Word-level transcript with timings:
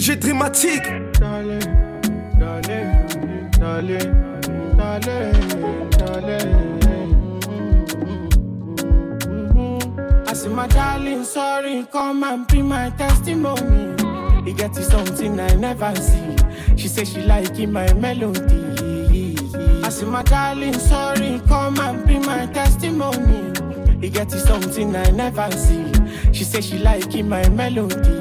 DJ 0.00 0.16
Dramatique. 0.16 0.88
I 10.26 10.32
see 10.32 10.48
my 10.48 10.66
darling, 10.68 11.24
sorry, 11.24 11.86
come 11.92 12.24
and 12.24 12.46
be 12.48 12.62
my 12.62 12.88
testimony. 12.96 13.94
He 14.46 14.54
get 14.54 14.74
you 14.74 14.84
something 14.84 15.38
I 15.38 15.54
never 15.56 15.94
see. 15.94 16.36
She 16.76 16.88
say 16.88 17.04
she 17.04 17.20
like 17.20 17.58
it, 17.58 17.66
my 17.66 17.92
melody. 17.92 19.36
I 19.84 19.90
see 19.90 20.06
my 20.06 20.22
darling, 20.22 20.78
sorry, 20.78 21.42
come 21.46 21.78
and 21.78 22.06
be 22.06 22.18
my 22.20 22.46
testimony. 22.46 23.52
He 24.00 24.08
get 24.08 24.32
you 24.32 24.38
something 24.38 24.96
I 24.96 25.10
never 25.10 25.50
see. 25.52 25.92
She 26.32 26.44
say 26.44 26.62
she 26.62 26.78
like 26.78 27.14
it, 27.14 27.24
my 27.24 27.46
melody. 27.50 28.19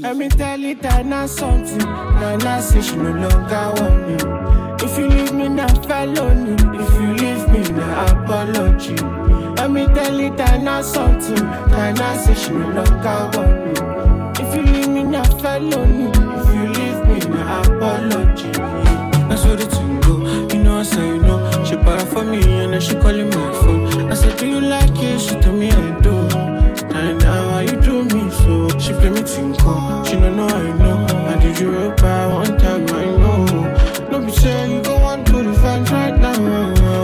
Let 0.00 0.16
me 0.16 0.28
tell 0.28 0.58
you 0.60 0.74
that 0.76 1.06
not 1.06 1.28
something. 1.28 1.78
Nana 1.78 2.62
say 2.62 2.80
she 2.82 2.94
no 2.96 3.10
longer 3.10 3.72
want 3.76 4.08
me. 4.08 4.84
If 4.84 4.96
you 4.96 5.08
leave 5.08 5.32
me, 5.32 5.48
now 5.48 5.66
felony. 5.82 6.52
If 6.54 6.92
you 7.00 7.14
leave 7.14 7.48
me, 7.48 7.72
now 7.72 8.06
apology. 8.06 8.94
Let 9.56 9.70
me 9.72 9.86
tell 9.86 10.20
you 10.20 10.34
that 10.36 10.62
not 10.62 10.84
something. 10.84 11.44
Nana 11.70 12.16
say 12.18 12.34
she 12.34 12.50
no 12.50 12.68
longer 12.70 13.30
want 13.36 13.56
me. 13.64 14.42
If 14.44 14.54
you 14.54 14.62
leave 14.72 14.88
me, 14.88 15.02
now 15.02 15.24
felony. 15.24 16.10
If 16.10 16.54
you 16.54 16.66
leave 16.78 17.06
me, 17.08 17.18
now 17.34 17.62
apology. 17.62 18.50
That's 19.28 19.44
what 19.44 19.60
it 19.60 19.70
go. 20.02 20.48
You 20.54 20.62
know 20.62 20.78
I 20.78 20.82
say 20.84 21.06
you 21.06 21.18
know. 21.18 21.64
She 21.64 21.76
para 21.76 22.06
for 22.06 22.24
me 22.24 22.38
and 22.62 22.72
then 22.72 22.80
she 22.80 22.94
calling 22.94 23.30
my 23.30 23.52
phone. 23.60 24.10
I 24.12 24.14
said, 24.14 24.38
Do 24.38 24.46
you 24.46 24.60
like 24.60 24.90
it? 24.96 25.20
She 25.20 25.34
told 25.40 25.58
me 25.58 25.70
I 25.72 26.00
do. 26.00 26.27
So? 28.48 28.78
She 28.78 28.92
play 28.92 29.10
me 29.10 29.22
tinko. 29.22 30.06
She 30.06 30.14
don't 30.14 30.36
know 30.36 30.46
I 30.46 30.72
know. 30.78 31.06
I 31.30 31.38
did 31.40 31.58
you 31.60 31.70
real 31.70 31.94
bad 31.96 32.32
one 32.32 32.58
time 32.58 32.86
I 32.88 33.04
know. 33.04 34.08
No 34.10 34.24
be 34.24 34.32
say 34.32 34.74
you 34.74 34.82
go 34.82 34.96
on 34.96 35.24
to 35.26 35.42
the 35.42 35.54
fans 35.54 35.90
right 35.90 36.16
now. 36.18 36.38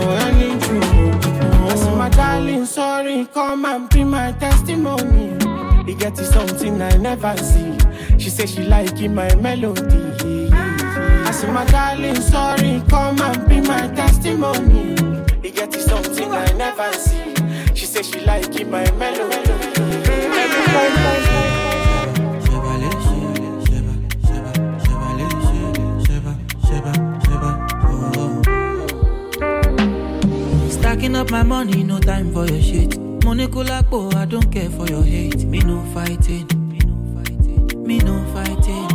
Where 0.07 0.19
I 0.27 0.31
need 0.39 0.61
you. 0.65 0.81
I 1.71 1.75
said, 1.75 1.97
my 1.97 2.09
darling, 2.09 2.65
sorry, 2.65 3.27
come 3.33 3.65
and 3.65 3.89
be 3.89 4.03
my 4.03 4.31
testimony. 4.33 5.25
He 5.85 5.93
get 5.93 6.17
you 6.17 6.25
something 6.25 6.81
I 6.81 6.97
never 6.97 7.37
see. 7.37 7.77
She 8.17 8.29
say 8.29 8.45
she 8.47 8.63
like 8.63 8.99
it, 8.99 9.09
my 9.09 9.33
melody. 9.35 10.49
I 10.51 11.31
said, 11.31 11.53
my 11.53 11.65
darling, 11.65 12.21
sorry, 12.21 12.81
come 12.89 13.21
and 13.21 13.47
be 13.47 13.61
my 13.61 13.87
testimony. 13.93 14.95
He 15.43 15.51
get 15.51 15.75
you 15.75 15.81
something 15.81 16.31
I 16.31 16.51
never 16.53 16.91
see. 16.93 17.35
She 17.75 17.85
say 17.85 18.01
she 18.01 18.19
like 18.21 18.55
it, 18.59 18.67
my 18.67 18.89
melody. 18.91 19.74
Stacking 30.69 31.15
up 31.15 31.31
my 31.31 31.43
money, 31.43 31.83
no 31.83 31.99
time 31.99 32.31
for 32.31 32.45
your 32.45 32.61
shit. 32.61 32.97
Money 33.23 33.47
kulapo, 33.47 34.13
I 34.15 34.25
don't 34.25 34.49
care 34.51 34.69
for 34.69 34.85
your 34.87 35.03
hate. 35.03 35.43
Me 35.43 35.59
no 35.59 35.81
fighting, 35.93 36.47
me 36.69 36.79
no 36.79 36.95
fighting, 37.13 37.83
me 37.85 37.97
no 37.97 38.23
fighting. 38.33 38.87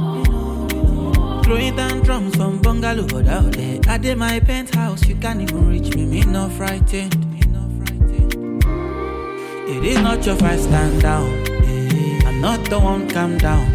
Throwing 1.43 1.77
down 1.77 2.01
drums 2.01 2.37
from 2.37 2.61
bungalow 2.63 3.07
out 3.29 3.53
there. 3.53 3.81
I 3.89 3.99
did 3.99 4.17
my 4.19 4.41
penthouse, 4.41 5.07
you 5.09 5.17
can't 5.17 5.41
even 5.43 5.69
reach 5.69 5.95
me. 5.95 6.07
Me 6.07 6.23
no 6.23 6.49
frightened, 6.51 7.17
me 7.33 7.41
no 7.49 7.69
frightened. 7.79 8.65
It 9.69 9.85
is 9.85 9.99
not 9.99 10.25
your 10.25 10.37
fight, 10.37 10.61
stand 10.61 11.03
down. 11.03 11.50
Not 12.41 12.65
the 12.71 12.79
one, 12.79 13.09
calm 13.09 13.37
down. 13.39 13.67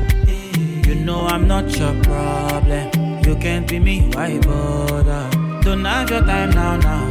You 0.85 0.95
know 0.95 1.28
I'm 1.28 1.47
not 1.47 1.66
your 1.78 1.94
problem. 2.03 2.90
You 3.25 3.35
can't 3.38 3.67
be 3.67 3.79
me, 3.79 4.09
why 4.13 4.40
bother? 4.40 5.29
Don't 5.62 5.85
have 5.85 6.09
your 6.09 6.22
time 6.22 6.51
now, 6.51 6.78
now. 6.78 7.06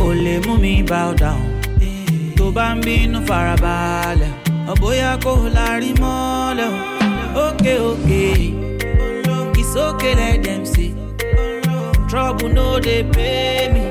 Only 0.00 0.38
mumi 0.46 0.82
bow 0.86 1.12
down. 1.14 1.42
Tó 2.36 2.50
bá 2.56 2.74
ń 2.74 2.80
bínú 2.84 3.18
farabalẹ̀, 3.28 4.32
ọ̀bóyá 4.72 5.10
kò 5.24 5.32
lárí 5.56 5.90
mọ́lẹ̀ 6.02 6.68
o. 6.70 6.78
Ókè 7.44 7.74
ókè, 7.90 8.24
it's 9.60 9.76
okay 9.76 10.14
let 10.20 10.42
them 10.46 10.62
see. 10.72 10.92
Trouble 12.08 12.48
no 12.56 12.80
dey 12.86 13.02
pay 13.14 13.68
me, 13.74 13.82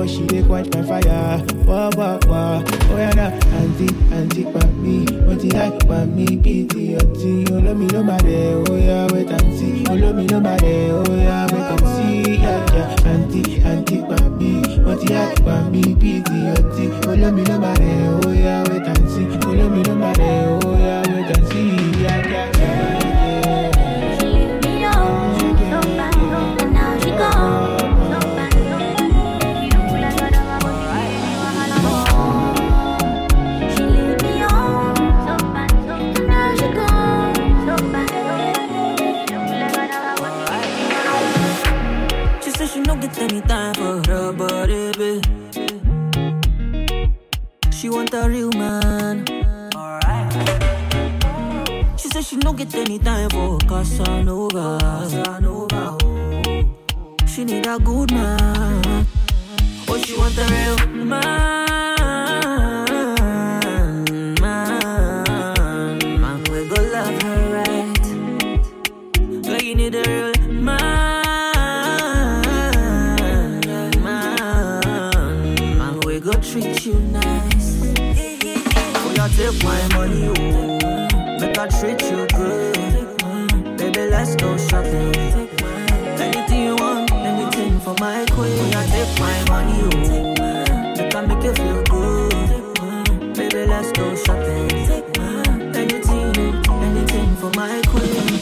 And 0.00 0.10
she 0.10 0.26
dey 0.26 0.42
quench 0.42 0.74
my 0.74 0.82
fire. 0.82 1.44
Wah 1.64 1.90
wah 1.96 2.18
wah. 2.26 2.62
Oh 2.90 2.96
yeah, 2.96 3.12
nah. 3.14 3.30
auntie, 3.56 3.94
auntie, 4.10 4.44
pa. 4.44 4.58
What 5.26 5.38
the 5.40 5.50
hype 5.56 5.78
pa? 5.86 6.06
Pity, 6.16 6.94
auntie. 6.96 7.46
Oh 7.52 7.58
love 7.58 7.76
me 7.76 7.86
nobody. 7.86 8.34
Oh 8.66 8.76
yeah, 8.76 9.06
wait 9.12 9.30
and 9.30 9.54
see. 9.56 9.84
Oh, 9.88 9.94
love 9.94 10.16
me 10.16 10.26
nobody. 10.26 10.90
Oh 10.90 11.04
yeah, 11.14 11.46
wait 11.52 11.70
and 11.70 11.86
see. 11.94 12.34
Yeah 12.42 12.66
yeah. 12.74 13.10
Auntie, 13.10 13.60
auntie, 13.62 14.02
pa. 14.02 14.16
What 14.82 15.00
the 15.06 15.14
hype 15.14 15.44
pa? 15.44 15.70
Pity, 15.70 16.18
auntie. 16.50 16.90
Oh 17.06 17.14
love 17.14 17.34
me 17.34 17.42
nobody. 17.44 17.92
Oh 18.26 18.32
yeah, 18.32 18.62
wait 18.68 18.82
and 18.82 19.08
see. 19.08 19.26
Oh, 19.46 19.52
love 19.52 19.70
me 19.70 19.82
nobody. 19.82 20.66
Oh 20.66 20.76
yeah, 20.78 21.02
wait 21.14 21.36
and 21.36 21.46
see. 21.48 22.02
Yeah. 22.02 22.26
yeah. 22.28 22.51
A 48.22 48.28
real 48.28 48.50
man. 48.52 49.24
Alright. 49.74 50.32
She 51.98 52.08
said 52.08 52.24
she 52.24 52.36
no 52.36 52.52
get 52.52 52.74
any 52.74 52.98
time 52.98 53.30
for 53.30 53.58
Casanova. 53.58 54.78
Casanova. 54.80 55.98
oh. 56.02 56.64
She 57.26 57.44
need 57.44 57.66
a 57.66 57.78
good 57.78 58.12
man. 58.12 59.06
Oh, 59.88 59.98
she 59.98 60.16
want 60.16 60.38
a 60.38 60.44
real 60.54 60.76
man. 61.04 61.66
Man, 64.40 65.98
man, 66.20 66.44
we 66.44 66.68
go 66.68 66.82
love 66.94 67.22
her 67.22 67.40
right. 67.56 68.04
Like 69.48 69.64
you 69.64 69.74
need 69.74 69.94
a 69.94 70.02
real 70.08 70.32
man, 70.62 71.22
treat 76.52 76.84
you 76.84 76.94
nice. 76.94 78.11
Oh, 79.24 79.26
you 79.26 79.52
take 79.52 79.62
my 79.62 79.86
money, 79.94 80.26
oh. 80.26 81.38
Make 81.38 81.56
I 81.56 81.68
treat 81.68 82.02
you 82.10 82.26
good. 82.34 83.76
Baby, 83.78 84.10
let's 84.10 84.34
go 84.34 84.56
shopping. 84.58 85.14
Anything 86.18 86.64
you 86.64 86.74
want, 86.74 87.12
anything 87.12 87.78
for 87.78 87.94
my 88.00 88.26
queen. 88.32 88.56
Yeah, 88.72 88.84
take 88.86 89.20
my 89.20 89.44
money, 89.48 89.78
oh. 89.84 90.96
Make 90.96 91.14
I 91.14 91.20
make 91.24 91.44
you 91.44 91.54
feel 91.54 91.82
good. 91.84 93.36
Baby, 93.36 93.64
let's 93.66 93.92
go 93.92 94.12
shopping. 94.16 94.72
Anything, 95.76 96.56
anything 96.82 97.36
for 97.36 97.52
my 97.54 97.80
queen. 97.86 98.40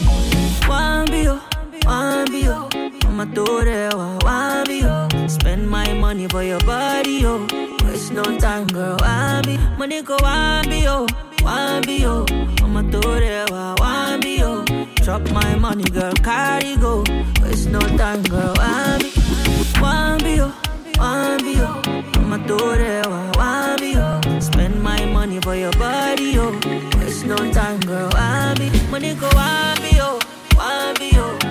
One 0.67 1.05
bio, 1.11 1.39
one 1.85 2.25
that, 2.25 3.91
oh, 3.93 4.17
one 4.23 4.65
bio. 4.65 5.27
Spend 5.27 5.69
my 5.69 5.93
money 5.93 6.27
for 6.27 6.41
your 6.41 6.59
body, 6.61 7.23
oh. 7.23 7.70
Waste 8.11 8.27
no 8.27 8.37
time, 8.39 8.67
girl. 8.67 8.97
Bio, 8.97 9.57
money 9.77 10.01
go 10.01 10.17
one 10.19 10.67
bio, 10.67 11.07
one 11.43 11.81
bio. 11.83 12.25
I'ma 12.61 12.81
do 12.81 12.99
that, 12.99 13.49
one 13.79 14.19
bio. 14.19 14.65
Drop 14.95 15.21
my 15.31 15.55
money, 15.55 15.85
girl. 15.85 16.11
Carry 16.15 16.75
go. 16.75 17.05
Waste 17.41 17.69
no 17.69 17.79
time, 17.79 18.21
girl. 18.23 18.53
One 18.57 18.99
bio, 18.99 19.31
one 19.79 20.19
bio, 20.19 20.51
one 20.97 21.37
bio. 21.39 21.81
I'ma 22.19 22.37
do 22.45 22.57
that, 22.57 23.07
one 23.07 23.77
bio. 23.79 24.39
Spend 24.41 24.83
my 24.83 25.05
money 25.05 25.39
for 25.39 25.55
your 25.55 25.71
body, 25.71 26.37
oh. 26.37 26.51
Waste 26.99 27.25
no 27.25 27.37
time, 27.53 27.79
girl. 27.79 28.09
Bio, 28.09 28.89
money 28.91 29.15
go 29.15 29.29
bio, 29.31 30.19
one 30.55 30.95
bio. 30.99 31.37
I'ma 31.43 31.50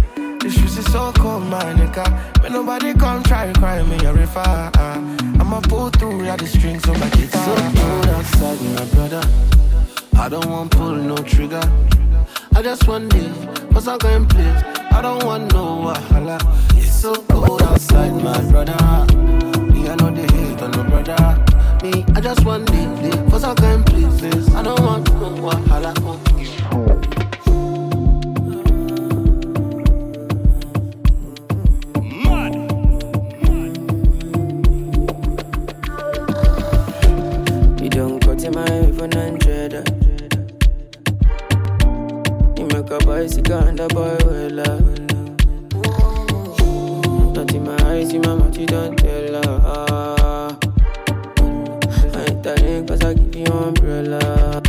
The 0.41 0.49
streets 0.49 0.77
is 0.79 0.91
so 0.91 1.11
cold, 1.13 1.43
my 1.43 1.61
nigga. 1.73 2.03
Me 2.41 2.49
nobody 2.49 2.95
come 2.95 3.21
try 3.21 3.53
cry 3.53 3.83
me 3.83 4.03
a 4.03 4.11
river. 4.11 4.71
I'ma 5.39 5.61
pull 5.61 5.91
through 5.91 6.23
like 6.23 6.39
the 6.39 6.47
strings 6.47 6.83
on 6.89 6.99
my 6.99 7.09
guitar. 7.09 7.45
so 7.45 7.79
cold 7.79 8.07
outside, 8.07 8.59
my 8.73 8.85
brother. 8.95 9.21
I 10.17 10.29
don't 10.29 10.49
want 10.49 10.71
pull 10.71 10.95
no 10.95 11.17
trigger. 11.17 11.61
I 12.55 12.63
just 12.63 12.87
want 12.87 13.13
live, 13.13 13.69
cause 13.71 13.87
I'm 13.87 13.99
going 13.99 14.25
place. 14.25 14.63
I 14.91 15.03
don't 15.03 15.23
want 15.23 15.53
no 15.53 15.93
wahala. 15.93 16.39
It's 16.75 16.91
so 16.91 17.13
cold 17.29 17.61
outside, 17.61 18.13
my 18.13 18.41
brother. 18.49 18.81
Me, 19.61 19.89
I 19.89 19.95
know 19.97 20.09
they 20.09 20.23
hate 20.23 20.59
on 20.59 20.71
no 20.71 20.83
brother. 20.85 21.21
Me, 21.83 22.03
I 22.15 22.19
just 22.19 22.43
want 22.43 22.67
live, 22.71 22.99
live, 23.03 23.29
cause 23.29 23.43
I'm 23.43 23.53
going 23.57 23.83
places. 23.83 24.55
I 24.55 24.63
don't 24.63 24.81
want 24.81 25.07
no 25.13 25.29
wahala. 25.37 25.93
Oh. 26.01 26.30
To 38.51 38.59
my 38.59 39.17
and 39.17 39.41
trader. 39.41 39.83
You 42.57 42.65
make 42.67 42.89
a 42.89 42.99
bicycle 43.05 43.59
and 43.59 43.79
a 43.79 43.87
boy 43.87 44.17
will 44.25 44.51
love. 44.51 44.81
Not 47.35 47.53
in 47.53 47.63
my 47.63 47.77
eyes, 47.85 48.13
in 48.13 48.21
my 48.21 48.35
mouth, 48.35 48.57
you 48.57 48.67
don't 48.67 48.97
tell 48.97 49.33
her. 49.43 50.57
I 52.13 52.25
ain't 52.27 52.43
telling 52.43 52.87
cause 52.87 53.01
I 53.01 53.13
give 53.13 53.35
you 53.35 53.45
umbrella. 53.45 54.61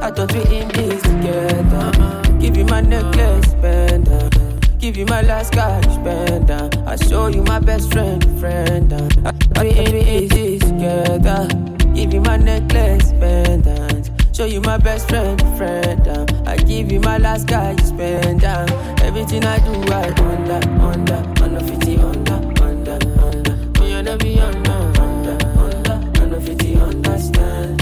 I 0.00 0.10
thought 0.10 0.32
we 0.32 0.56
in 0.56 0.68
this 0.68 1.02
together. 1.02 2.38
Give 2.38 2.56
you 2.56 2.64
my 2.64 2.80
necklace, 2.80 3.50
spender. 3.50 4.30
Give 4.78 4.96
you 4.96 5.06
my 5.06 5.22
last 5.22 5.52
cash, 5.52 5.84
spender. 5.84 6.70
I 6.86 6.96
show 6.96 7.26
you 7.28 7.42
my 7.42 7.58
best 7.58 7.92
friend, 7.92 8.22
friend. 8.40 8.92
I, 9.24 9.32
I 9.56 9.62
we 9.62 10.00
in 10.00 10.28
this 10.28 10.60
together. 10.60 11.79
Give 11.94 12.14
you 12.14 12.20
my 12.20 12.36
necklace, 12.36 13.12
pendant. 13.12 14.10
Show 14.34 14.46
you 14.46 14.60
my 14.60 14.78
best 14.78 15.08
friend, 15.08 15.40
friend. 15.58 16.08
um. 16.08 16.26
I 16.46 16.56
give 16.56 16.90
you 16.90 17.00
my 17.00 17.18
last 17.18 17.46
guy, 17.46 17.72
you 17.72 17.84
spend 17.84 18.44
um. 18.44 18.68
Everything 19.02 19.44
I 19.44 19.58
do, 19.58 19.92
I 19.92 20.08
under, 20.20 20.60
under, 20.80 21.42
under 21.44 21.60
50, 21.60 21.96
under, 21.98 22.34
under, 22.62 22.98
under. 23.20 23.56
Me, 23.80 23.94
I 23.94 24.02
never 24.02 24.18
be 24.18 24.38
under, 24.40 24.70
under, 24.70 25.46
under, 25.58 26.22
under 26.22 26.40
50, 26.40 26.76
understand. 26.76 27.80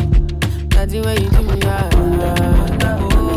That's 0.73 0.93
the 0.93 1.03
way 1.03 1.17
you 1.21 1.31
do 1.31 1.43
me, 1.43 1.63
I 1.63 1.89
under, 1.95 2.43
under, 2.63 2.97
oh, 3.01 3.29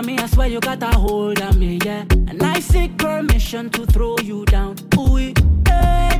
Mon 0.00 0.08
ami, 0.08 0.18
I 0.18 0.26
swear 0.28 0.48
you 0.48 0.60
got 0.60 0.82
a 0.82 0.96
hold 0.96 1.42
on 1.42 1.58
me, 1.58 1.78
yeah. 1.84 2.06
And 2.26 2.42
I 2.42 2.58
seek 2.60 2.96
permission 2.96 3.68
to 3.68 3.84
throw 3.84 4.16
you 4.20 4.46
down. 4.46 4.76
Ooh, 4.96 5.16
hey, 5.16 5.34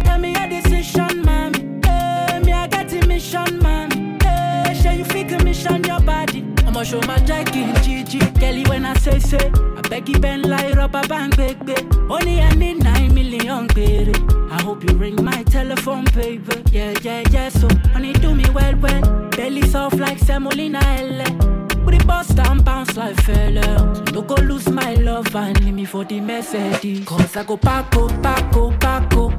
tell 0.04 0.18
me 0.18 0.34
your 0.34 0.48
decision, 0.48 1.22
mommy. 1.24 1.80
Hey, 1.86 2.40
me, 2.44 2.52
I 2.52 2.66
got 2.66 2.92
a 2.92 3.06
mission, 3.06 3.58
mommy. 3.62 4.18
Hey, 4.22 4.78
share 4.82 4.92
you 4.92 5.04
figure 5.04 5.42
mission 5.42 5.82
your 5.84 6.00
body. 6.00 6.44
I'ma 6.66 6.82
show 6.82 7.00
my 7.06 7.16
jack 7.20 7.56
in 7.56 7.74
Gigi. 7.82 8.18
Kelly, 8.38 8.64
when 8.64 8.84
I 8.84 8.92
say 8.98 9.18
say, 9.18 9.50
I 9.78 9.80
beg 9.88 10.10
you 10.10 10.18
bend 10.18 10.44
like 10.44 10.74
rubber 10.74 11.06
band, 11.08 11.38
baby. 11.38 11.74
Only 12.10 12.42
I 12.42 12.54
need 12.56 12.84
nine 12.84 13.14
million, 13.14 13.66
baby. 13.68 14.12
I 14.50 14.60
hope 14.60 14.84
you 14.84 14.94
ring 14.94 15.24
my 15.24 15.42
telephone, 15.44 16.04
baby. 16.14 16.62
Yeah, 16.70 16.92
yeah, 17.00 17.22
yeah. 17.30 17.48
So, 17.48 17.66
honey, 17.94 18.12
do 18.12 18.34
me 18.34 18.44
well, 18.50 18.76
well. 18.76 19.30
Belly 19.30 19.62
soft 19.62 19.96
like 19.96 20.18
semolina, 20.18 20.80
L. 20.84 21.69
Bust 22.10 22.34
down, 22.34 22.58
bounce 22.64 22.96
like 22.96 23.16
fella. 23.22 23.62
Don't 24.06 24.26
go 24.26 24.34
lose 24.34 24.68
my 24.68 24.94
love 24.94 25.32
and 25.36 25.64
leave 25.64 25.74
me 25.74 25.84
for 25.84 26.04
the 26.04 26.20
Mercedes. 26.20 27.06
Cause 27.06 27.36
I 27.36 27.44
go 27.44 27.56
Paco, 27.56 28.08
Paco, 28.20 28.72
Paco. 28.80 29.30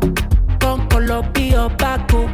Come 0.57 0.87
color 0.87 1.21
be 1.33 1.49
your 1.49 1.69
Paco. 1.71 2.27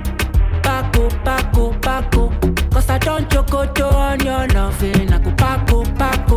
Paco, 0.62 1.10
Paco, 1.26 1.74
Paco. 1.80 2.30
Cause 2.70 2.88
I 2.88 3.00
don't 3.00 3.28
choco 3.32 3.66
on 3.90 4.20
your 4.20 4.48
loving. 4.50 5.12
I 5.12 5.18
go 5.18 5.32
Paco, 5.32 5.84
Paco, 5.84 5.96
Paco. 5.96 6.37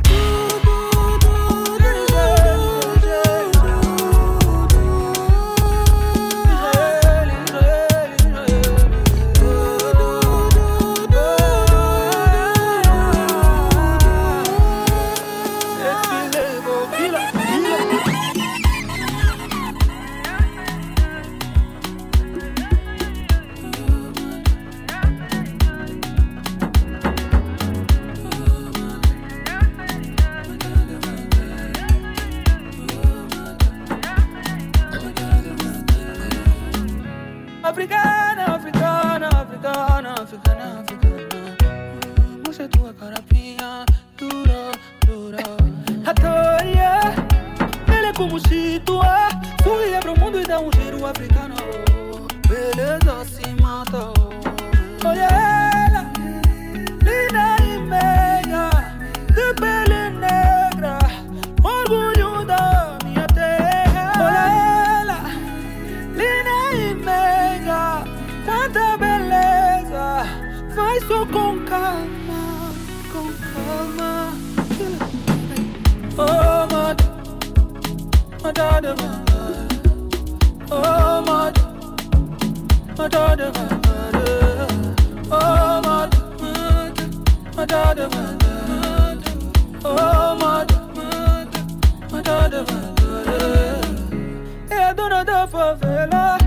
da 95.23 95.47
favela. 95.47 96.37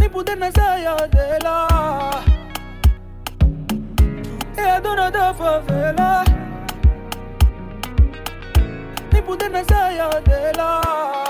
Nipude 0.00 0.34
na 0.36 0.50
saia 0.52 0.94
dela 1.08 1.68
É 4.56 4.70
a 4.72 4.80
dona 4.80 5.10
da 5.10 5.32
favela. 5.34 6.24
Na 9.50 9.62
saia 9.64 10.08
dela 10.22 11.23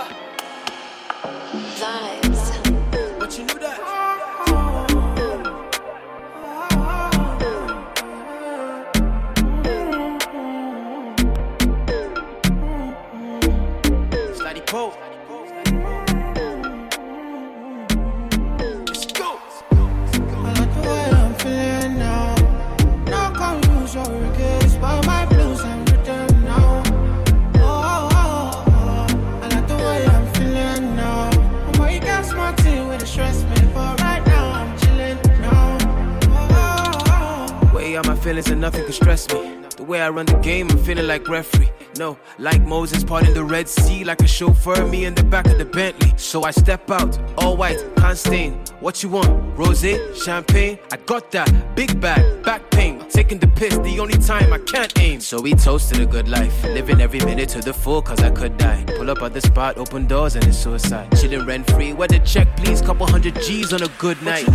like 41.14 41.28
referee. 41.28 41.70
No, 41.98 42.18
like 42.38 42.62
Moses 42.62 43.04
parting 43.04 43.34
the 43.34 43.44
Red 43.44 43.68
Sea, 43.68 44.04
like 44.04 44.20
a 44.20 44.26
chauffeur, 44.26 44.86
me 44.86 45.04
in 45.04 45.14
the 45.14 45.22
back 45.22 45.46
of 45.46 45.58
the 45.58 45.64
Bentley. 45.64 46.12
So 46.16 46.42
I 46.42 46.50
step 46.50 46.90
out, 46.90 47.18
all 47.38 47.56
white, 47.56 47.78
can't 47.96 48.18
stain. 48.18 48.54
What 48.80 49.02
you 49.02 49.10
want? 49.10 49.56
Rose, 49.56 49.84
champagne? 50.24 50.78
I 50.90 50.96
got 50.96 51.30
that. 51.32 51.76
Big 51.76 52.00
bag, 52.00 52.42
back 52.42 52.68
pain. 52.70 53.04
Taking 53.08 53.38
the 53.38 53.46
piss, 53.46 53.76
the 53.78 54.00
only 54.00 54.18
time 54.18 54.52
I 54.52 54.58
can't 54.58 54.92
aim. 54.98 55.20
So 55.20 55.40
we 55.40 55.54
toasted 55.54 56.00
a 56.00 56.06
good 56.06 56.28
life, 56.28 56.64
living 56.64 57.00
every 57.00 57.20
minute 57.20 57.50
to 57.50 57.60
the 57.60 57.72
full, 57.72 58.02
cause 58.02 58.20
I 58.20 58.30
could 58.30 58.56
die. 58.56 58.84
Pull 58.96 59.10
up 59.10 59.22
at 59.22 59.32
the 59.32 59.40
spot, 59.40 59.78
open 59.78 60.06
doors, 60.06 60.34
and 60.34 60.44
it's 60.46 60.58
suicide. 60.58 61.08
Chilling 61.20 61.46
rent 61.46 61.70
free, 61.70 61.92
where 61.92 62.08
the 62.08 62.18
check, 62.20 62.48
please? 62.56 62.82
Couple 62.82 63.06
hundred 63.06 63.34
G's 63.42 63.72
on 63.72 63.82
a 63.82 63.88
good 63.98 64.20
night. 64.22 64.48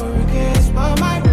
Regrets, 0.00 0.68
but 0.70 1.00
my 1.00 1.31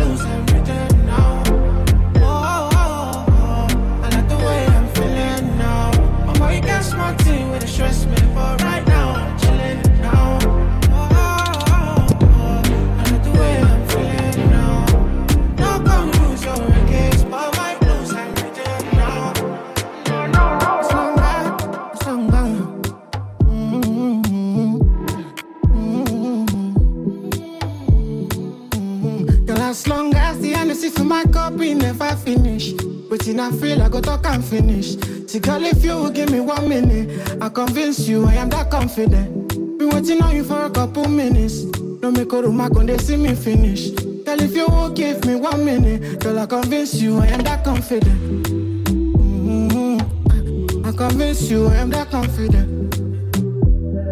we 31.59 31.73
never 31.73 32.15
finish. 32.15 32.71
but 32.73 33.19
Waiting, 33.19 33.39
I 33.39 33.51
feel 33.51 33.81
I 33.83 33.89
go 33.89 33.99
talk 34.01 34.25
and 34.25 34.43
finish. 34.43 34.95
See, 35.27 35.39
girl, 35.39 35.63
if 35.65 35.83
you 35.83 36.09
give 36.11 36.31
me 36.31 36.39
one 36.39 36.67
minute, 36.69 37.37
I 37.41 37.49
convince 37.49 38.07
you 38.07 38.25
I 38.25 38.35
am 38.35 38.49
that 38.49 38.71
confident. 38.71 39.49
Been 39.77 39.89
waiting 39.89 40.21
on 40.23 40.35
you 40.35 40.43
for 40.43 40.65
a 40.65 40.69
couple 40.69 41.07
minutes. 41.07 41.63
Don't 41.99 42.17
make 42.17 42.31
a 42.31 42.41
room, 42.41 42.57
when 42.69 42.85
they 42.85 42.97
see 42.97 43.17
me 43.17 43.35
finish. 43.35 43.89
Girl, 43.91 44.41
if 44.41 44.55
you 44.55 44.91
give 44.95 45.25
me 45.25 45.35
one 45.35 45.65
minute, 45.65 46.19
girl, 46.21 46.39
I 46.39 46.45
convince 46.45 46.95
you 46.95 47.19
I 47.19 47.27
am 47.27 47.41
that 47.41 47.63
confident. 47.65 48.45
Mm-hmm. 48.87 50.85
I 50.85 50.91
convince 50.93 51.49
you 51.51 51.67
I 51.67 51.75
am 51.75 51.89
that 51.89 52.09
confident. 52.09 52.95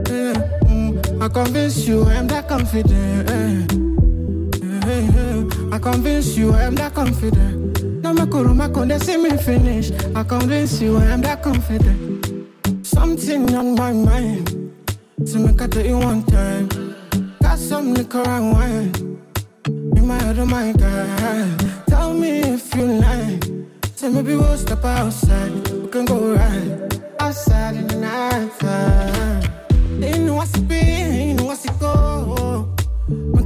Yeah. 0.10 0.34
Mm-hmm. 0.68 1.22
I 1.24 1.30
convince 1.30 1.88
you 1.88 2.04
I 2.04 2.14
am 2.16 2.28
that 2.28 2.48
confident. 2.50 3.30
Yeah. 3.30 3.87
I 4.90 5.80
convince 5.80 6.38
you 6.38 6.54
I 6.54 6.64
am 6.64 6.76
that 6.76 6.94
confident. 6.94 7.84
No 8.02 8.14
me 8.14 8.26
kuru 8.26 8.56
they 8.86 9.00
see 9.00 9.18
me 9.18 9.36
finish. 9.36 9.92
I 10.16 10.24
convince 10.24 10.80
you 10.80 10.98
I 10.98 11.08
am 11.08 11.22
that 11.24 11.44
confident. 11.44 12.48
Something 12.88 13.54
on 13.54 13.76
my 13.76 13.92
mind. 13.92 14.74
So 15.26 15.40
make 15.40 15.62
I 15.62 15.68
tell 15.68 15.86
you 15.86 15.98
one 15.98 16.24
time. 16.24 16.70
Got 17.42 17.60
some 17.60 17.94
liquor 17.96 18.26
and 18.26 18.54
wine. 18.54 19.20
In 19.98 20.08
my 20.08 20.22
head, 20.24 20.40
oh 20.40 20.46
my 20.46 20.72
God. 20.72 21.86
Tell 21.88 22.14
me 22.14 22.40
if 22.40 22.74
you 22.74 22.86
like. 22.86 23.44
Say 23.96 24.08
maybe 24.08 24.36
we'll 24.36 24.58
step 24.58 24.86
outside. 24.86 25.52
We 25.70 25.88
can 25.90 26.06
go 26.06 26.34
right 26.34 27.02
outside 27.20 27.76
in 27.76 27.88
the 27.88 27.96
night 27.96 28.58
time. 28.60 30.00
They 30.00 30.18
know 30.20 30.36
what's 30.36 30.56
it 30.56 30.68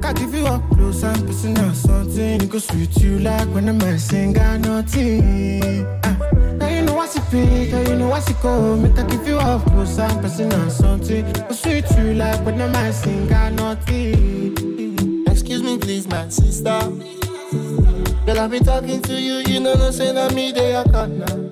I 0.04 0.14
give 0.14 0.34
you 0.34 0.46
up 0.46 0.62
close 0.72 1.04
and 1.04 1.26
personal 1.26 1.74
something. 1.74 2.48
Go 2.48 2.60
sweet 2.60 2.98
you 2.98 3.20
like 3.20 3.48
when 3.50 3.66
the 3.66 3.74
man 3.74 4.00
sing 4.00 4.34
got 4.34 4.60
nothing. 4.60 5.86
Ah, 6.04 6.18
now 6.58 6.68
you 6.68 6.82
know 6.82 6.96
what's 6.96 7.16
it 7.16 7.24
big, 7.32 7.72
now 7.72 7.82
you 7.90 7.96
know 7.96 8.10
what's 8.10 8.30
it 8.30 8.42
go. 8.42 8.76
Make 8.78 8.98
I 8.98 9.04
give 9.04 9.28
you 9.28 9.38
up 9.38 9.64
close 9.66 9.98
and 10.00 10.22
personal 10.22 10.70
something. 10.70 11.32
Go 11.34 11.52
sweet 11.52 11.86
you 11.98 12.14
like 12.16 12.44
when 12.46 12.58
the 12.58 12.68
man 12.70 12.92
sing 12.94 13.28
got 13.28 13.54
nothing. 13.54 15.28
Excuse 15.28 15.64
me, 15.64 15.78
please, 15.78 16.08
my 16.08 16.28
sister. 16.30 16.80
Girl, 18.26 18.40
I've 18.40 18.52
been 18.52 18.64
talking 18.64 19.02
to 19.04 19.14
you, 19.14 19.44
you 19.52 19.60
know, 19.60 19.76
no 19.76 19.92
say 19.92 20.14
that 20.14 20.34
me, 20.34 20.52
they 20.52 20.76
are 20.76 20.84
cut 20.86 21.10
now. 21.10 21.52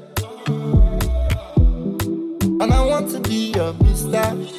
And 2.61 2.73
I 2.73 2.85
want 2.85 3.09
to 3.11 3.19
be 3.21 3.51
your 3.55 3.73
mister. 3.73 4.58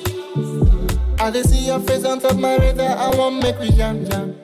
I 1.22 1.30
just 1.30 1.50
see 1.50 1.66
your 1.66 1.78
face 1.80 2.06
on 2.06 2.18
top 2.18 2.36
my 2.36 2.56
radar, 2.56 2.96
I 2.96 3.14
want 3.14 3.42
make 3.42 3.58
we 3.60 3.70
jam 3.72 4.06
jam. 4.06 4.34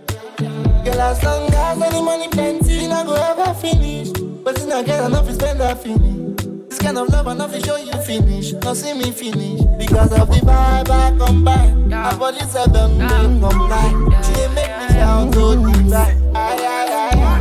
Girl, 0.84 1.00
as 1.00 1.24
long 1.24 1.48
as 1.50 1.80
any 1.80 2.02
money 2.02 2.28
plenty, 2.28 2.86
not 2.86 3.06
go 3.06 3.14
ever 3.14 3.54
finish. 3.54 4.10
But 4.44 4.56
it's 4.56 4.66
not 4.66 4.84
get 4.84 5.02
enough, 5.06 5.26
to 5.26 5.32
spend 5.32 5.58
that 5.60 5.82
finish. 5.82 6.36
This 6.68 6.78
kind 6.78 6.98
of 6.98 7.08
love, 7.08 7.28
enough 7.28 7.50
to 7.52 7.60
show 7.64 7.76
you 7.76 7.92
finish. 8.02 8.52
Don't 8.52 8.74
see 8.74 8.92
me 8.92 9.10
finish. 9.10 9.62
Because 9.78 10.12
of 10.12 10.28
the 10.28 10.34
vibe 10.44 10.90
I 10.90 11.16
come 11.16 11.44
by. 11.44 11.66
My 11.72 12.14
body's 12.14 12.54
a 12.54 12.68
done, 12.68 12.98
don't 12.98 13.40
comply. 13.40 13.88
She 14.22 14.34
dey 14.34 14.48
make 14.54 14.78
me 14.78 14.88
sound 15.00 15.34
so 15.34 15.40
oh, 15.46 15.56
deep. 15.56 15.92
Ay, 15.94 16.12
ay, 16.34 16.88
ay, 16.92 17.10
ay. 17.14 17.40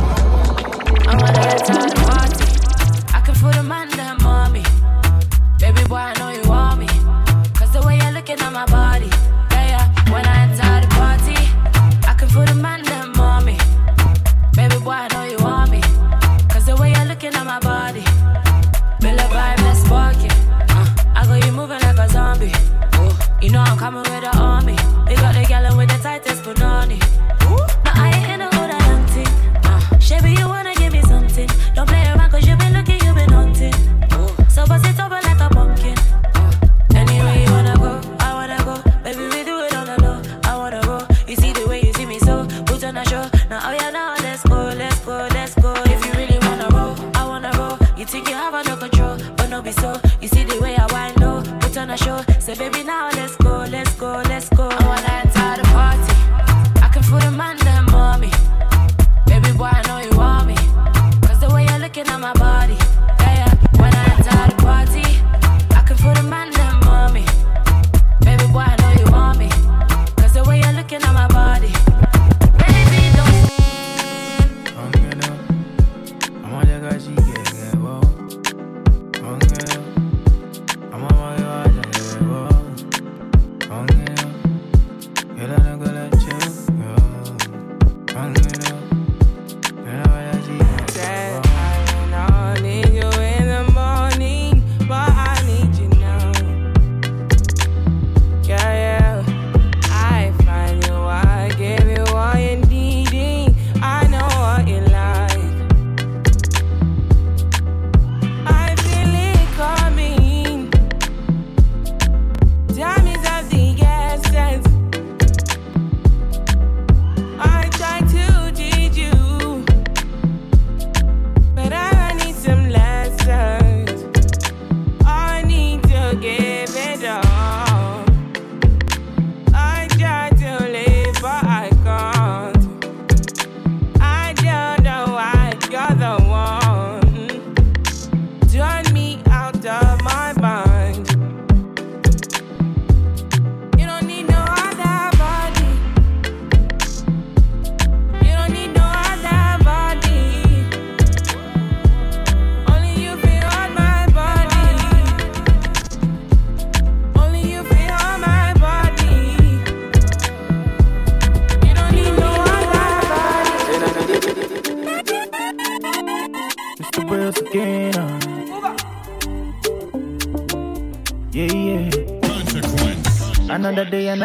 I'm 1.08 1.18
a 1.18 1.26
the 1.26 1.92
party. 2.08 3.12
I 3.14 3.20
can 3.20 3.34
feel 3.34 3.52
the 3.52 3.62
man 3.62 3.90
them 3.90 4.26
on 4.26 4.52
me. 4.52 4.62
Baby 5.60 5.86
boy, 5.86 5.96
I 5.96 6.25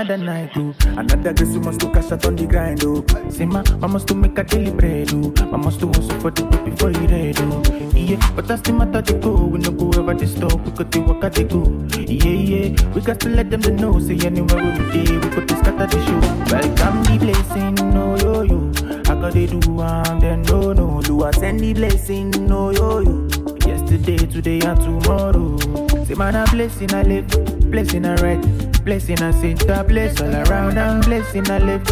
Another 0.02 0.18
night, 0.18 0.50
oh. 0.56 0.74
Another 0.98 1.32
guess 1.32 1.54
you 1.54 1.60
must 1.60 1.80
to 1.82 1.92
cash 1.92 2.12
out 2.12 2.26
on 2.26 2.36
the 2.36 2.48
grind, 2.48 2.84
oh. 2.84 3.06
Say, 3.30 3.46
ma, 3.46 3.62
I 3.84 3.86
must 3.86 4.08
to 4.08 4.16
make 4.16 4.36
a 4.36 4.44
daily 4.44 4.72
bread, 4.72 5.14
oh. 5.14 5.32
I 5.54 5.58
must 5.58 5.80
to 5.82 5.88
hustle 5.90 6.20
for 6.22 6.32
the 6.32 6.44
pay 6.44 6.72
before 6.72 6.90
you 6.90 7.02
ready, 7.02 7.36
oh. 7.38 7.62
Yeah, 7.96 8.32
but 8.36 8.48
that's 8.48 8.64
the 8.64 8.74
matter 8.74 9.04
to 9.04 9.14
go. 9.20 9.36
We 9.46 9.60
no 9.60 9.70
go 9.70 9.92
ever 9.92 10.16
this 10.16 10.32
stop, 10.32 10.60
we 10.66 10.72
could 10.72 10.90
do 10.90 11.02
what 11.04 11.32
they 11.36 11.44
go. 11.44 11.62
Yeah, 11.96 12.32
yeah, 12.32 12.94
we 12.96 13.02
got 13.02 13.20
to 13.20 13.30
let 13.30 13.52
them 13.52 13.62
know. 13.76 14.00
Say, 14.00 14.18
anywhere 14.26 14.74
we 14.74 15.06
day, 15.06 15.18
we 15.20 15.30
could 15.30 15.48
just 15.48 15.62
scatter 15.62 15.86
the 15.86 16.04
show. 16.04 16.20
Welcome 16.50 17.04
the 17.04 17.18
blessing, 17.24 17.76
no 17.94 18.18
yo 18.18 18.42
yo. 18.42 18.72
I 19.02 19.22
got 19.22 19.34
they 19.34 19.46
do, 19.46 19.82
and 19.82 20.20
then 20.20 20.42
no, 20.50 20.74
no. 20.74 21.02
Do 21.04 21.26
I 21.26 21.30
send 21.30 21.60
the 21.60 21.74
blessing, 21.76 22.32
no 22.48 22.72
yo 22.72 23.02
yo. 23.02 23.28
Yesterday, 23.68 24.18
today, 24.18 24.62
and 24.62 24.82
tomorrow. 24.82 25.60
Say, 26.06 26.16
man, 26.16 26.34
a 26.34 26.50
blessing 26.50 26.92
I 26.92 27.04
live, 27.04 27.28
blessing 27.70 28.08
I 28.08 28.16
right, 28.16 28.71
blessing 28.84 29.22
I 29.22 29.32
center, 29.32 29.84
bless 29.84 30.22
all 30.22 30.34
around, 30.36 30.78
and 30.78 31.04
blessing 31.06 31.50
I 31.50 31.60
live, 31.60 31.84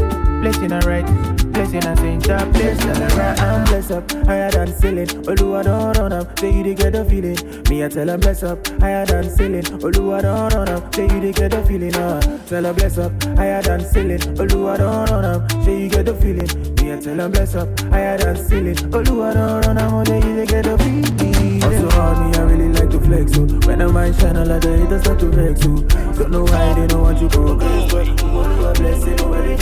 blessing 0.41 0.71
I 0.71 0.79
right, 0.79 1.05
blessing 1.53 1.83
I 1.85 1.95
center, 1.95 2.45
bless 2.51 2.81
all 2.85 3.17
around, 3.19 3.39
and 3.39 3.67
bless 3.67 3.91
up, 3.91 4.11
higher 4.25 4.51
than 4.51 4.67
ceiling. 4.79 5.07
Oluwa 5.07 5.63
don't 5.63 5.97
run 5.97 6.13
up, 6.13 6.39
say 6.39 6.51
you 6.51 6.63
dey 6.63 6.75
get 6.75 6.93
the 6.93 7.05
feeling. 7.05 7.37
Me 7.69 7.83
I 7.83 7.89
tell 7.89 8.09
'em 8.09 8.19
bless 8.19 8.43
up, 8.43 8.65
higher 8.79 9.05
than 9.05 9.29
ceiling. 9.29 9.63
Oluwa 9.63 10.21
don't 10.21 10.53
run 10.53 10.69
up, 10.69 10.95
say 10.95 11.03
you 11.03 11.19
dey 11.19 11.31
get 11.31 11.51
the 11.51 11.63
feeling. 11.63 11.95
Uh. 11.95 12.19
Tell 12.47 12.65
'em 12.65 12.75
bless 12.75 12.97
up, 12.97 13.11
higher 13.37 13.61
than 13.61 13.81
ceiling. 13.85 14.19
Oluwa 14.37 14.77
don't 14.77 15.09
run 15.09 15.25
up, 15.25 15.51
say 15.63 15.81
you 15.83 15.89
get 15.89 16.05
the 16.05 16.15
feeling. 16.15 16.49
Me 16.81 16.93
I 16.93 16.99
tell 16.99 17.19
'em 17.19 17.31
bless 17.31 17.55
up, 17.55 17.79
higher 17.91 18.17
than 18.17 18.35
ceiling. 18.35 18.75
Oluwa 18.91 19.33
don't 19.33 19.65
run 19.65 19.77
up, 19.77 20.07
say 20.07 20.17
you 20.17 20.35
dey 20.35 20.45
get 20.45 20.63
the 20.65 20.77
feeling 20.77 21.38
me, 21.61 21.69
they 21.69 21.79
so 21.79 21.89
hard 21.89 22.31
me, 22.31 22.37
I 22.37 22.41
really 22.43 22.69
like 22.69 22.89
to 22.91 22.99
flex, 22.99 23.33
so 23.33 23.41
When 23.67 23.81
I'm 23.81 23.97
in 23.97 24.13
channel, 24.17 24.51
of 24.51 24.61
the 24.61 24.77
haters 24.77 25.01
start 25.01 25.19
to 25.19 25.25
vex, 25.27 25.61
so 25.61 25.75
Don't 26.17 26.31
know 26.31 26.43
why 26.43 26.73
they 26.73 26.87
don't 26.87 27.01
want 27.01 27.21
you 27.21 27.29
progress, 27.29 27.91
but 27.91 28.17
God 28.17 28.77
bless 28.77 29.03
it, 29.05 29.17
nobody 29.19 29.57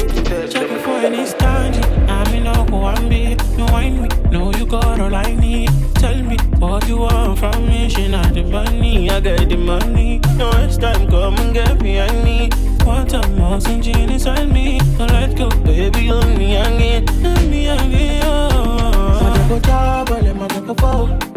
Check 0.51 0.69
before 0.69 0.99
for 0.99 1.05
any 1.05 1.25
standing, 1.25 2.09
I'm 2.09 2.33
in 2.33 2.45
who 2.45 2.83
I'm 2.83 3.09
be, 3.09 3.37
You 3.57 3.65
whine 3.65 4.01
me, 4.01 4.09
know 4.31 4.53
you 4.53 4.65
got 4.65 4.99
all 4.99 5.13
I 5.15 5.35
need 5.35 5.69
Tell 5.95 6.21
me 6.23 6.37
what 6.59 6.87
you 6.87 6.97
want 6.97 7.39
from 7.39 7.67
me, 7.67 7.89
she 7.89 8.07
not 8.07 8.33
the 8.33 8.43
money, 8.43 9.09
I 9.09 9.19
got 9.19 9.49
the 9.49 9.57
money. 9.57 10.19
No 10.35 10.51
it's 10.63 10.77
time, 10.77 11.09
come 11.09 11.35
and 11.37 11.53
get 11.53 11.79
behind 11.79 12.23
me. 12.23 12.49
Want 12.85 13.13
a 13.13 13.27
mountain 13.29 13.81
gin 13.81 14.09
inside 14.09 14.51
me. 14.51 14.79
Let 14.99 15.35
go, 15.35 15.49
baby, 15.49 16.11
on 16.11 16.37
me 16.37 16.55
again, 16.55 17.09
on 17.25 17.49
me 17.49 17.67
again, 17.67 18.23
oh. 18.25 19.19
Sajago 19.19 19.59
jabo, 19.59 20.21
le 20.21 20.33
mamako 20.33 21.36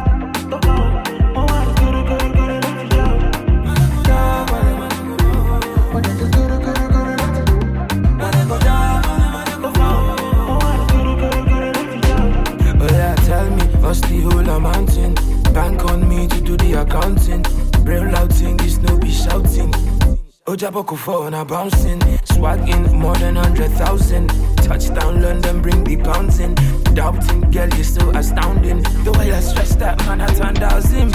You're 16.71 16.85
counting, 16.85 17.41
Brain 17.83 18.13
loud 18.13 18.33
thing, 18.33 18.55
this 18.55 18.77
no 18.77 18.97
be 18.97 19.11
shouting. 19.11 19.73
Oh, 19.75 20.55
Ojaboko 20.55 20.97
phone, 20.97 21.33
I 21.33 21.43
bouncing. 21.43 21.99
Swagging 22.23 22.97
more 22.97 23.13
than 23.17 23.35
100,000. 23.35 24.29
Touchdown 24.55 25.21
London, 25.21 25.61
bring 25.61 25.83
the 25.83 25.97
pouncing. 25.97 26.55
Doubting, 26.95 27.51
girl, 27.51 27.67
you're 27.71 27.83
so 27.83 28.09
astounding. 28.11 28.83
The 29.03 29.11
way 29.19 29.33
I 29.33 29.41
stress 29.41 29.75
that 29.75 29.99
man, 30.05 30.21
I 30.21 30.27
turned 30.27 30.63
out 30.63 30.85
him. 30.85 31.11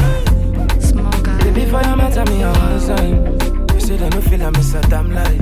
Baby, 1.38 1.64
for 1.70 1.80
your 1.80 1.96
matter, 1.96 2.30
me 2.30 2.42
on 2.42 2.54
time. 2.86 3.72
You 3.72 3.80
say 3.80 3.96
they 3.96 4.10
no 4.10 4.20
feel 4.20 4.42
I 4.42 4.50
miss 4.50 4.74
a 4.74 4.82
damn 4.82 5.10
lie. 5.10 5.38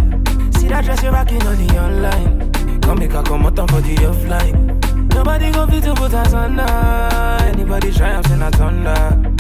See 0.61 0.69
that 0.69 0.85
dress 0.85 1.03
you're 1.03 1.11
rocking 1.11 1.43
on 1.43 1.57
the 1.57 1.77
online. 1.77 2.81
Come 2.83 3.01
make 3.01 3.15
a 3.15 3.23
come 3.25 3.47
out 3.47 3.57
for 3.57 3.81
the 3.81 3.97
offline. 3.97 5.13
Nobody 5.13 5.51
go 5.51 5.67
fit 5.67 5.83
to 5.83 5.95
put 5.95 6.15
us 6.15 6.33
on 6.35 6.61
Anybody 6.61 7.91
try, 7.91 8.13
I'm 8.13 8.23
saying 8.23 8.43
I 8.43 8.51
thunder. 8.51 9.34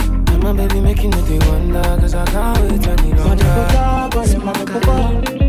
My 0.44 0.52
baby 0.52 0.78
making 0.78 1.08
me 1.08 1.22
the 1.22 1.38
wonder, 1.48 1.80
cause 1.98 2.14
I 2.14 2.26
can't 2.26 2.60
wait 2.60 2.86
any 2.86 3.14
longer. 3.14 3.46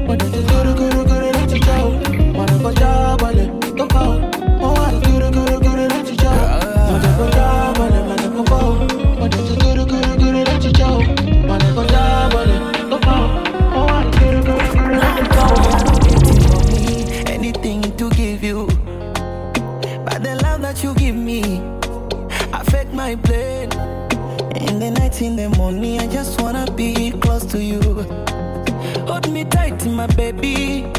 Wanna 0.08 0.30
go 0.30 0.42
guru 0.48 0.74
guru 0.74 1.04
guru 1.04 1.32
let 1.36 1.52
you 1.52 1.60
go. 1.60 2.00
Wanna 2.38 2.58
go 2.60 2.72
job, 2.72 3.22
wanna 3.22 3.46
go 3.76 3.88
go. 3.88 4.00
Oh, 4.00 4.45
baby. 30.08 30.95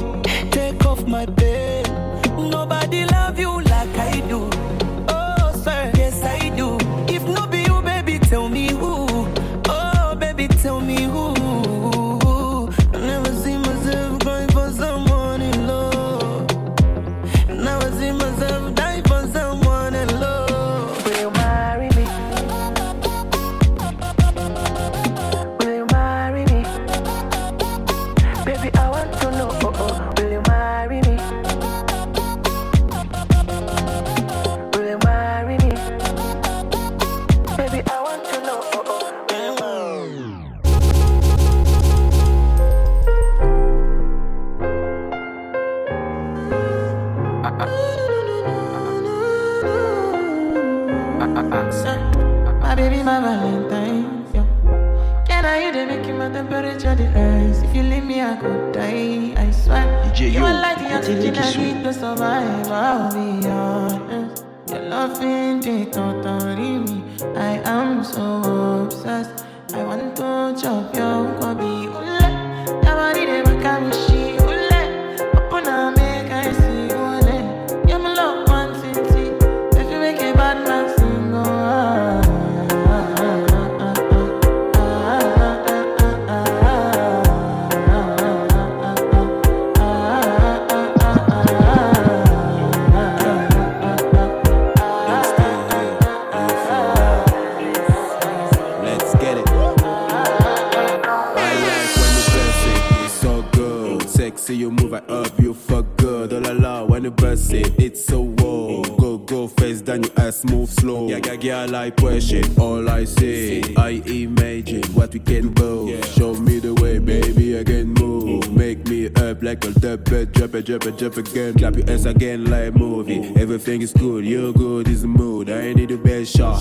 Like 111.87 111.97
push 111.97 112.33
it. 112.33 112.59
All 112.59 112.89
I 112.89 113.05
see, 113.05 113.63
I 113.77 114.03
imagine 114.07 114.83
what 114.95 115.13
we 115.13 115.21
can 115.21 115.53
do. 115.55 116.01
Show 116.17 116.35
me 116.35 116.59
the 116.59 116.75
way, 116.75 116.99
baby, 116.99 117.59
I 117.59 117.65
can 117.65 117.89
move. 117.95 118.51
Make 118.53 118.87
me 118.89 119.07
up 119.07 119.43
like 119.43 119.65
a 119.65 119.71
dub 119.71 120.09
it, 120.09 120.33
drop 120.33 120.55
it, 120.55 120.67
drop 120.67 120.87
it, 120.87 120.99
drop 120.99 121.17
again. 121.17 121.55
Clap 121.55 121.77
your 121.77 121.89
ass 121.91 122.05
again 122.05 122.45
like 122.47 122.75
movie. 122.75 123.21
Everything 123.37 123.83
is 123.83 123.93
good, 123.93 124.25
you're 124.25 124.53
good, 124.53 124.89
is 124.89 125.03
the 125.03 125.09
mood. 125.09 125.49
I 125.49 125.73
need 125.75 125.91
the 125.91 125.97
best 125.97 126.37
shot, 126.37 126.59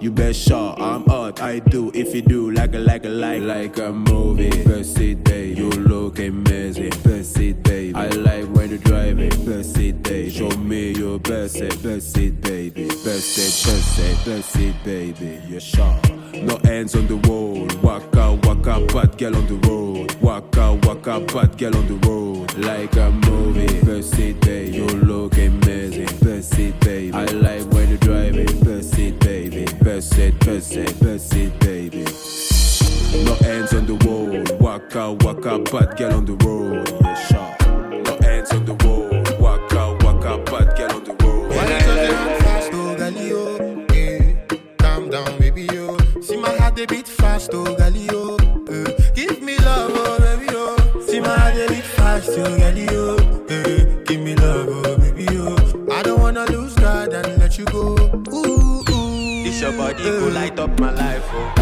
you 0.00 0.10
best 0.12 0.40
shot. 0.46 0.80
I'm 0.80 1.04
hot, 1.06 1.42
I 1.42 1.58
do. 1.58 1.90
If 1.94 2.14
you 2.14 2.22
do, 2.22 2.50
like 2.52 2.74
a, 2.74 2.78
like 2.78 3.04
a, 3.04 3.08
like, 3.08 3.42
like 3.42 3.78
a 3.78 3.92
movie. 3.92 4.50
First 4.62 4.96
babe, 4.96 5.58
you 5.58 5.70
look 5.70 6.18
amazing. 6.18 6.92
Best 11.28 11.56
it, 11.56 11.82
best 11.82 12.18
it, 12.18 12.40
baby. 12.40 12.88
Best 12.88 13.38
it, 13.38 13.54
best 13.66 13.98
it, 13.98 14.24
best 14.24 14.56
it, 14.56 14.84
baby. 14.84 15.40
You're 15.46 15.60
sharp. 15.60 16.10
No 16.32 16.58
hands 16.64 16.94
on 16.94 17.06
the 17.06 17.16
wall. 17.28 17.68
Waka, 17.82 18.38
waka, 18.44 18.86
bad 18.92 19.18
girl 19.18 19.36
on 19.36 19.46
the 19.46 19.68
road. 19.68 20.14
Waka, 20.22 20.74
waka, 20.84 21.20
bad 21.20 21.58
girl 21.58 21.76
on 21.76 21.86
the 21.86 22.08
road. 22.08 22.54
Like 22.56 22.96
a 22.96 23.10
movie. 23.10 23.80
Best 23.84 24.18
it, 24.18 24.40
baby. 24.40 24.76
You 24.78 24.86
look 24.86 25.36
amazing. 25.36 26.06
Best 26.20 26.58
it, 26.58 26.80
baby. 26.80 27.12
I 27.12 27.24
like 27.26 27.66
when 27.72 27.90
you 27.90 27.98
drive 27.98 28.36
it. 28.36 28.64
Best 28.64 28.98
it, 28.98 29.20
baby. 29.20 29.66
Best 29.82 30.18
it, 30.18 30.38
best 30.40 30.72
it, 30.72 30.98
best 31.00 31.34
it, 31.34 31.60
baby. 31.60 32.04
No 33.24 33.34
hands 33.46 33.74
on 33.74 33.86
the 33.86 33.96
wall. 34.06 34.58
Waka, 34.60 35.12
waka, 35.24 35.58
bad 35.58 35.96
girl 35.98 36.14
on 36.14 36.24
the 36.24 36.36
road. 36.44 37.07
A 46.78 46.86
beat 46.86 47.08
fast, 47.08 47.50
oh, 47.54 47.64
Galio. 47.64 48.38
Eh, 48.70 49.12
give 49.12 49.42
me 49.42 49.56
love, 49.58 49.90
oh, 49.94 50.18
baby, 50.20 50.52
yo. 50.52 51.00
See 51.06 51.18
my 51.18 51.26
heart 51.26 51.56
a 51.56 51.66
beat 51.68 51.82
fast, 51.82 52.28
oh, 52.30 52.56
Galio. 52.56 53.18
Eh, 53.50 54.04
give 54.04 54.20
me 54.20 54.36
love, 54.36 54.68
oh, 54.68 54.96
baby, 54.96 55.24
yo. 55.24 55.56
I 55.90 56.02
don't 56.04 56.20
wanna 56.20 56.44
lose 56.46 56.74
God 56.76 57.12
and 57.12 57.36
let 57.40 57.58
you 57.58 57.64
go. 57.64 57.96
Ooh, 58.32 58.84
ooh. 58.90 59.42
This 59.42 59.60
your 59.60 59.72
body 59.72 60.04
go 60.04 60.28
light 60.28 60.56
up 60.60 60.78
my 60.78 60.92
life, 60.92 61.24
oh. 61.32 61.57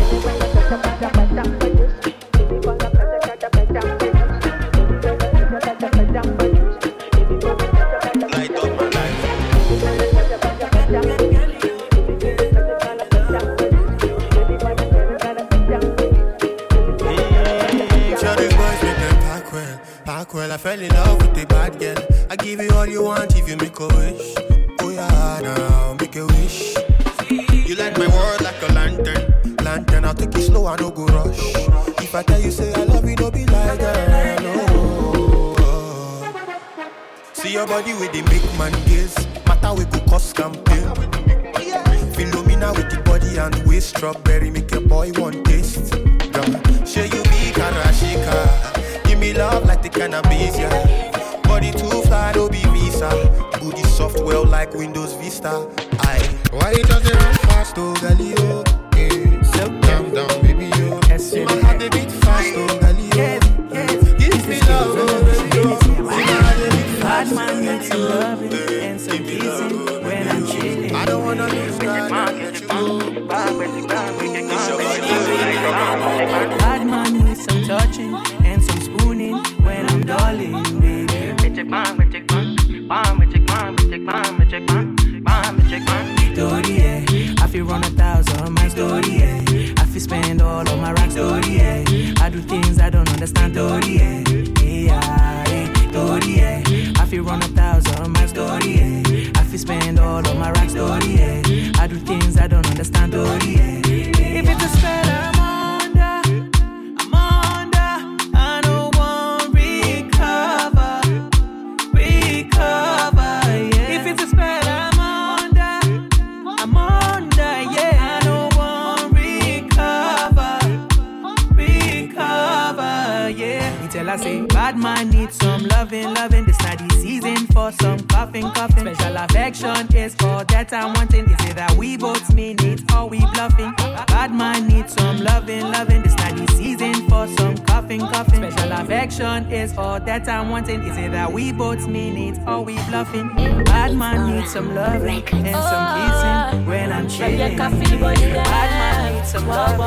Affection 138.96 139.52
is 139.52 139.76
all 139.76 140.00
that 140.00 140.26
I'm 140.26 140.48
wanting. 140.48 140.82
Is 140.82 140.96
it 140.96 141.12
that 141.12 141.30
we 141.30 141.52
both 141.52 141.86
mean 141.86 142.16
it 142.16 142.40
or 142.48 142.62
we 142.62 142.76
bluffing? 142.88 143.28
Bad 143.64 143.94
man 143.94 144.34
needs 144.34 144.50
some 144.54 144.74
loving 144.74 145.22
and 145.34 145.54
some 145.54 145.86
kissing 145.92 146.66
when 146.66 146.90
I'm 146.90 147.06
chilling. 147.06 147.58
Bad 147.58 147.72
man 147.78 149.14
needs 149.14 149.28
some 149.30 149.46
loving 149.46 149.82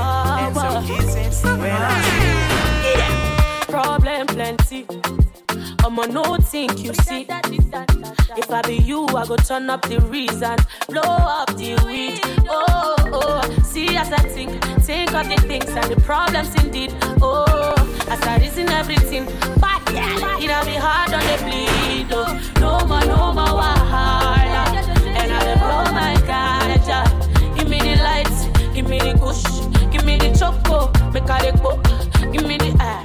and 0.46 0.56
some 0.56 0.86
kissing 0.86 1.58
when 1.58 1.72
I'm 1.72 2.04
chilling. 2.84 3.66
Problem 3.66 4.28
plenty. 4.28 4.99
I'ma 5.90 6.06
no 6.06 6.38
think 6.38 6.84
you 6.84 6.94
see. 6.94 7.26
If 8.38 8.52
I 8.52 8.62
be 8.62 8.76
you, 8.76 9.08
I 9.08 9.26
go 9.26 9.36
turn 9.36 9.72
up 9.72 9.82
the 9.90 10.00
reason, 10.02 10.56
blow 10.88 11.02
up 11.02 11.48
the 11.58 11.82
weed. 11.84 12.22
Oh, 12.48 12.96
oh, 13.12 13.42
see 13.64 13.98
as 13.98 14.12
I 14.12 14.20
think, 14.20 14.52
think 14.84 15.12
of 15.16 15.28
the 15.28 15.36
things 15.48 15.68
and 15.70 15.92
the 15.92 16.00
problems 16.02 16.54
indeed. 16.64 16.94
Oh, 17.24 17.74
as 18.08 18.22
I 18.22 18.38
reason 18.38 18.70
everything, 18.70 19.26
but 19.60 19.82
yeah, 19.92 20.38
it'll 20.38 20.64
be 20.64 20.78
hard 20.78 21.12
on 21.12 21.26
the 21.26 21.38
bleed. 21.42 22.06
Oh, 22.12 22.38
no 22.60 22.86
more, 22.86 23.04
no 23.06 23.34
more 23.34 23.58
wahala, 23.60 24.66
and 25.18 25.34
I 25.34 25.44
will 25.44 25.60
roll 25.66 25.88
oh 25.88 25.92
my 25.92 26.14
ganja. 26.30 27.02
Give 27.58 27.68
me 27.68 27.80
the 27.80 27.96
lights, 28.04 28.46
give 28.76 28.88
me 28.88 29.00
the 29.00 29.18
kush, 29.18 29.42
give 29.92 30.06
me 30.06 30.18
the 30.18 30.38
choco, 30.38 30.92
make 31.12 31.26
the 31.26 31.58
coke, 31.60 32.32
give 32.32 32.46
me 32.46 32.58
the 32.58 32.78
air, 32.80 33.02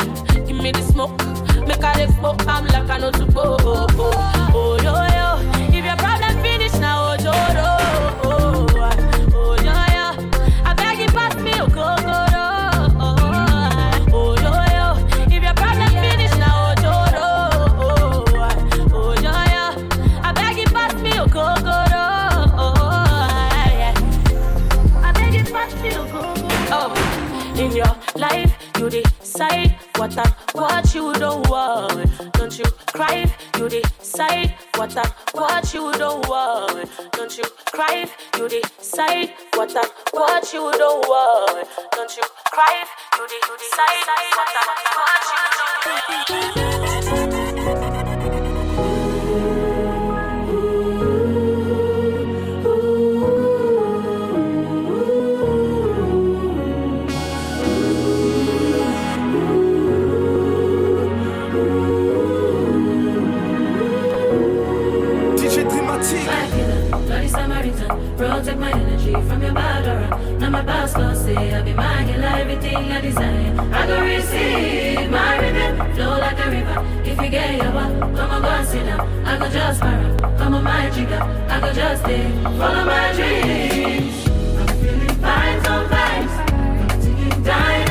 me 0.64 0.72
the 0.72 0.80
smoke, 0.80 1.18
make 1.66 1.78
the 1.78 2.10
smoke. 2.16 2.42
I'm 2.48 2.64
like 2.68 2.88
I 2.88 2.98
know 2.98 3.10
to 3.10 3.26
go. 3.26 3.56
Oh, 3.60 3.86
oh, 3.98 4.50
oh, 4.54 4.76
yo, 4.82 4.94
yo. 5.18 5.76
If 5.76 5.84
your 5.84 5.96
problem 5.96 6.40
finish 6.42 6.72
now, 6.80 7.10
oh, 7.10 7.16
yo, 7.20 7.32
yo, 7.58 7.76
oh, 8.24 8.66
oh. 8.72 9.56
I 10.64 10.72
beg 10.74 10.98
you 11.00 11.08
pass 11.08 11.34
me, 11.36 11.52
in 27.56 27.70
your 27.76 27.96
life, 28.16 28.63
you 28.84 29.02
decide 29.02 29.76
what 29.96 30.16
I, 30.18 30.34
what 30.52 30.94
you 30.94 31.12
don't 31.14 31.48
want. 31.48 32.10
Don't 32.34 32.58
you 32.58 32.64
cry 32.92 33.24
if 33.24 33.58
you 33.58 33.68
decide 33.68 34.54
what 34.76 34.96
I, 34.96 35.10
what 35.32 35.72
you 35.72 35.92
don't 35.92 36.28
want. 36.28 36.90
Don't 37.12 37.38
you 37.38 37.44
cry 37.72 38.02
if 38.02 38.14
you 38.38 38.48
decide 38.48 39.32
what 39.54 39.74
I, 39.74 39.88
what 40.12 40.52
you 40.52 40.70
don't 40.72 41.08
want. 41.08 41.68
Don't 41.92 42.16
you 42.16 42.24
cry 42.52 42.82
if 42.82 42.88
you 43.18 43.26
decide 43.58 44.04
what 44.36 44.48
I, 44.54 44.64
what 44.92 46.56
you 46.58 46.64
don't 46.64 46.73
my 70.54 70.62
past 70.62 70.96
laws 70.96 71.24
say 71.24 71.52
I 71.52 71.62
be 71.62 71.72
mine, 71.72 72.08
you 72.08 72.14
everything 72.14 72.92
I 72.92 73.00
desire. 73.00 73.52
I 73.78 73.86
go 73.88 73.96
receive 74.02 75.10
my 75.10 75.32
rhythm, 75.40 75.94
flow 75.94 76.18
like 76.24 76.38
a 76.44 76.48
river. 76.48 76.78
If 77.10 77.16
you 77.22 77.28
get 77.28 77.56
your 77.56 77.72
back, 77.72 77.92
come 78.16 78.30
on, 78.34 78.42
go 78.42 78.48
and 78.48 78.68
sit 78.68 78.84
down. 78.86 79.00
I 79.26 79.36
go 79.40 79.48
just 79.48 79.80
para, 79.80 80.36
come 80.38 80.54
on, 80.54 80.62
my 80.62 80.90
jigger. 80.94 81.22
I 81.54 81.60
go 81.60 81.72
just 81.72 82.02
stay, 82.04 82.30
follow 82.60 82.84
my 82.84 83.12
dreams. 83.16 84.16
I'm 84.60 84.68
feeling 84.80 85.16
fine, 85.24 85.58
so 85.64 85.74
vibes. 85.92 86.34
Dynamite, 87.44 87.83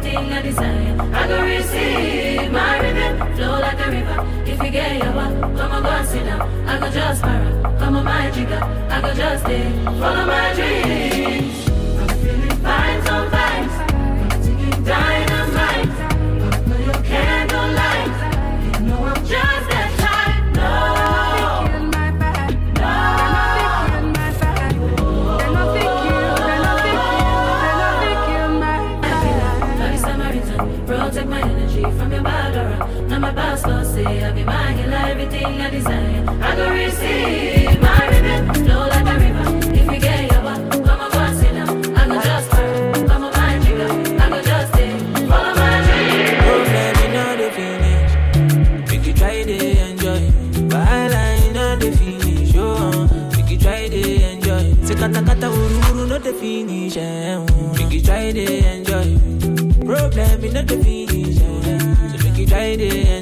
everything 0.00 0.32
I 0.32 0.42
desire. 0.42 0.96
I 1.12 1.26
go 1.26 1.42
receive 1.42 2.52
my 2.52 2.78
rhythm, 2.80 3.36
flow 3.36 3.60
like 3.60 3.86
a 3.86 3.90
river. 3.90 4.26
If 4.46 4.62
you 4.62 4.70
get 4.70 5.02
your 5.02 5.12
back, 5.12 5.40
come 5.40 5.72
on, 5.72 5.82
go 5.82 5.88
and 5.88 6.08
sit 6.08 6.24
down. 6.24 6.68
I 6.68 6.80
go 6.80 6.90
just 6.90 7.22
para, 7.22 7.76
come 7.78 7.96
on, 7.96 8.04
my 8.04 8.30
jigger. 8.30 8.62
I 8.90 9.00
go 9.00 9.14
just 9.14 9.44
stay, 9.44 9.84
follow 9.84 10.26
my 10.26 10.54
dreams. 10.54 11.09
You 58.00 58.06
try 58.06 58.32
to 58.32 58.40
you 58.42 58.64
enjoy. 58.64 59.18
Problem 59.84 60.44
is 60.44 60.54
not 60.54 60.66
the 60.66 60.76
finish. 60.82 61.38
So 61.38 62.24
make 62.24 62.38
you 62.38 62.46
try 62.46 62.76
to 62.76 62.86
enjoy. 62.86 63.19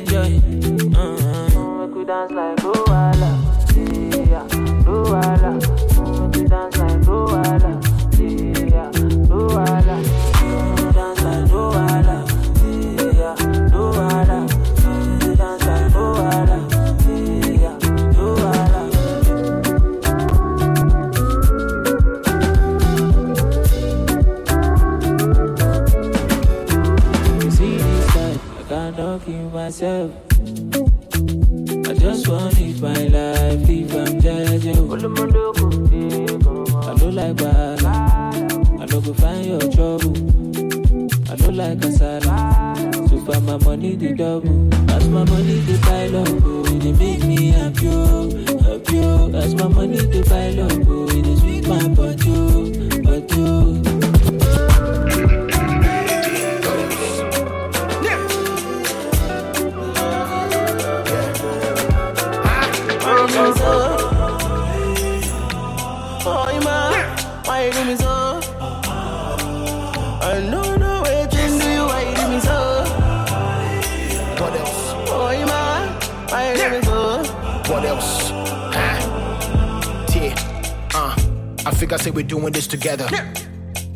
I 81.69 81.71
figure 81.73 81.99
say 81.99 82.11
we're 82.11 82.25
doing 82.25 82.51
this 82.51 82.67
together. 82.67 83.07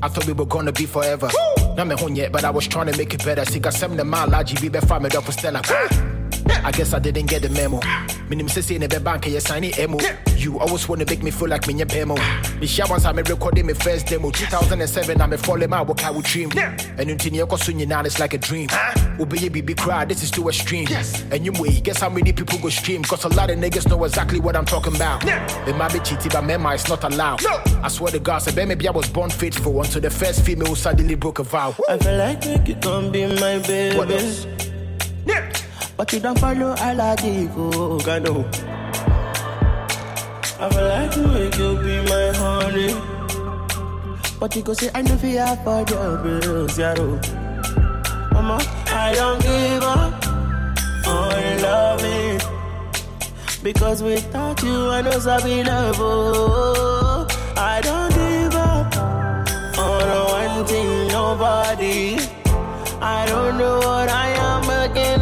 I 0.02 0.08
thought 0.08 0.26
we 0.26 0.34
were 0.34 0.44
gonna 0.44 0.72
be 0.72 0.84
forever. 0.84 1.30
Not 1.74 1.86
me 1.86 1.96
home 1.96 2.14
yet, 2.14 2.30
but 2.30 2.44
I 2.44 2.50
was 2.50 2.68
trying 2.68 2.92
to 2.92 2.98
make 2.98 3.14
it 3.14 3.24
better. 3.24 3.46
See, 3.46 3.60
got 3.60 3.72
seven 3.72 4.06
mile 4.06 4.28
RGB 4.28 4.70
be 4.70 4.80
five 4.80 5.00
me 5.00 5.08
up 5.16 5.24
for 5.24 5.32
Stella. 5.32 5.62
I 6.64 6.70
guess 6.70 6.92
I 6.92 6.98
didn't 6.98 7.26
get 7.26 7.42
the 7.42 7.48
memo. 7.50 7.80
Minim 8.28 8.48
say 8.48 8.60
say 8.60 8.78
never 8.78 9.00
bank 9.00 9.26
you 9.26 9.40
sign 9.40 9.64
it 9.64 9.78
emo. 9.78 9.98
You 10.36 10.58
always 10.58 10.88
wanna 10.88 11.04
make 11.04 11.22
me 11.22 11.30
feel 11.30 11.48
like 11.48 11.66
me 11.66 11.74
pemo. 11.74 12.16
Me 12.60 12.66
share 12.66 12.86
once 12.88 13.04
I'm 13.04 13.16
recording 13.16 13.66
my 13.66 13.72
first 13.74 14.06
demo. 14.06 14.30
2007 14.30 15.20
I'm 15.20 15.32
a 15.32 15.38
falling 15.38 15.70
my 15.70 15.82
work 15.82 16.04
I 16.04 16.10
would 16.10 16.24
dream. 16.24 16.50
And 16.56 17.10
until 17.10 17.32
you 17.32 17.46
soon 17.58 17.78
you 17.78 17.86
now 17.86 18.02
it's 18.02 18.18
like 18.18 18.34
a 18.34 18.38
dream. 18.38 18.68
Oh, 18.70 19.22
Obey 19.22 19.48
baby 19.48 19.74
cry, 19.74 20.04
this 20.04 20.22
is 20.22 20.30
too 20.30 20.48
extreme. 20.48 20.86
And 21.30 21.44
you 21.44 21.52
way, 21.52 21.80
guess 21.80 22.00
how 22.00 22.08
many 22.08 22.32
people 22.32 22.58
go 22.58 22.68
stream? 22.70 23.02
Cause 23.02 23.24
a 23.24 23.28
lot 23.28 23.50
of 23.50 23.58
niggas 23.58 23.88
know 23.88 24.02
exactly 24.04 24.40
what 24.40 24.56
I'm 24.56 24.64
talking 24.64 24.96
about. 24.96 25.22
It 25.68 25.76
might 25.76 25.92
be 25.92 26.00
cheating, 26.00 26.30
but 26.32 26.44
mema 26.44 26.74
is 26.74 26.88
not 26.88 27.04
allowed. 27.04 27.44
I 27.82 27.88
swear 27.88 28.12
to 28.12 28.18
God, 28.18 28.38
say 28.38 28.64
maybe 28.64 28.88
I 28.88 28.92
was 28.92 29.08
born 29.08 29.30
faithful 29.30 29.80
until 29.80 30.00
the 30.00 30.10
first 30.10 30.44
female 30.44 30.68
who 30.68 30.74
suddenly 30.76 31.14
broke 31.14 31.38
a 31.38 31.42
vow. 31.42 31.74
I 31.88 31.98
feel 31.98 32.16
like 32.16 32.44
make 32.46 32.68
you 32.68 32.76
come 32.76 33.12
be 33.12 33.26
my 33.26 33.58
baby. 33.58 33.96
What 33.96 34.10
else? 34.10 34.46
But 35.96 36.12
you 36.12 36.20
don't 36.20 36.38
follow 36.38 36.70
all 36.70 37.00
I 37.00 37.16
go, 37.54 37.98
God 38.00 38.22
no. 38.24 38.44
I 40.60 40.68
feel 40.70 40.88
like 40.88 41.16
you 41.16 41.26
make 41.26 41.56
you 41.58 41.76
be 41.82 41.94
my 42.10 42.32
honey. 42.34 42.94
But 44.40 44.56
you 44.56 44.62
go 44.62 44.72
say 44.72 44.90
I 44.94 45.02
know 45.02 45.16
fear 45.16 45.46
for 45.64 45.84
your 45.88 46.18
bills, 46.18 46.74
zero. 46.74 47.20
Mama, 48.32 48.58
I 48.88 49.12
don't 49.14 49.40
give 49.42 49.82
up 49.82 50.26
on 51.06 51.62
loving. 51.62 52.40
Because 53.62 54.02
without 54.02 54.62
you, 54.62 54.88
I 54.90 55.02
know 55.02 55.18
Sabi 55.20 55.62
love. 55.62 55.96
oh. 56.00 57.26
I 57.56 57.80
don't 57.80 58.10
give 58.14 58.54
up 58.56 58.96
on 59.78 60.56
one 60.56 60.66
thing, 60.66 61.08
nobody. 61.08 62.16
I 63.00 63.24
don't 63.26 63.58
know 63.58 63.76
what 63.78 64.08
I 64.08 64.28
am 64.50 64.90
again. 64.90 65.20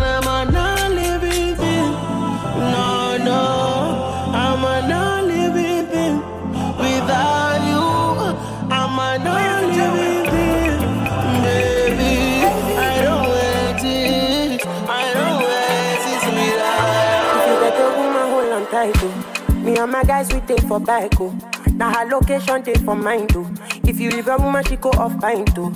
Guys, 20.11 20.33
we 20.35 20.40
take 20.40 20.63
for 20.63 20.81
bike, 20.81 21.21
oh. 21.21 21.33
Now 21.73 21.94
her 21.94 22.04
location, 22.04 22.65
take 22.65 22.79
for 22.79 22.96
mine, 22.96 23.29
too. 23.29 23.46
Oh. 23.48 23.81
If 23.85 24.00
you 24.00 24.11
leave 24.11 24.27
a 24.27 24.37
woman, 24.38 24.65
she 24.65 24.75
go 24.75 24.90
off 24.90 25.17
pine, 25.21 25.44
too. 25.44 25.73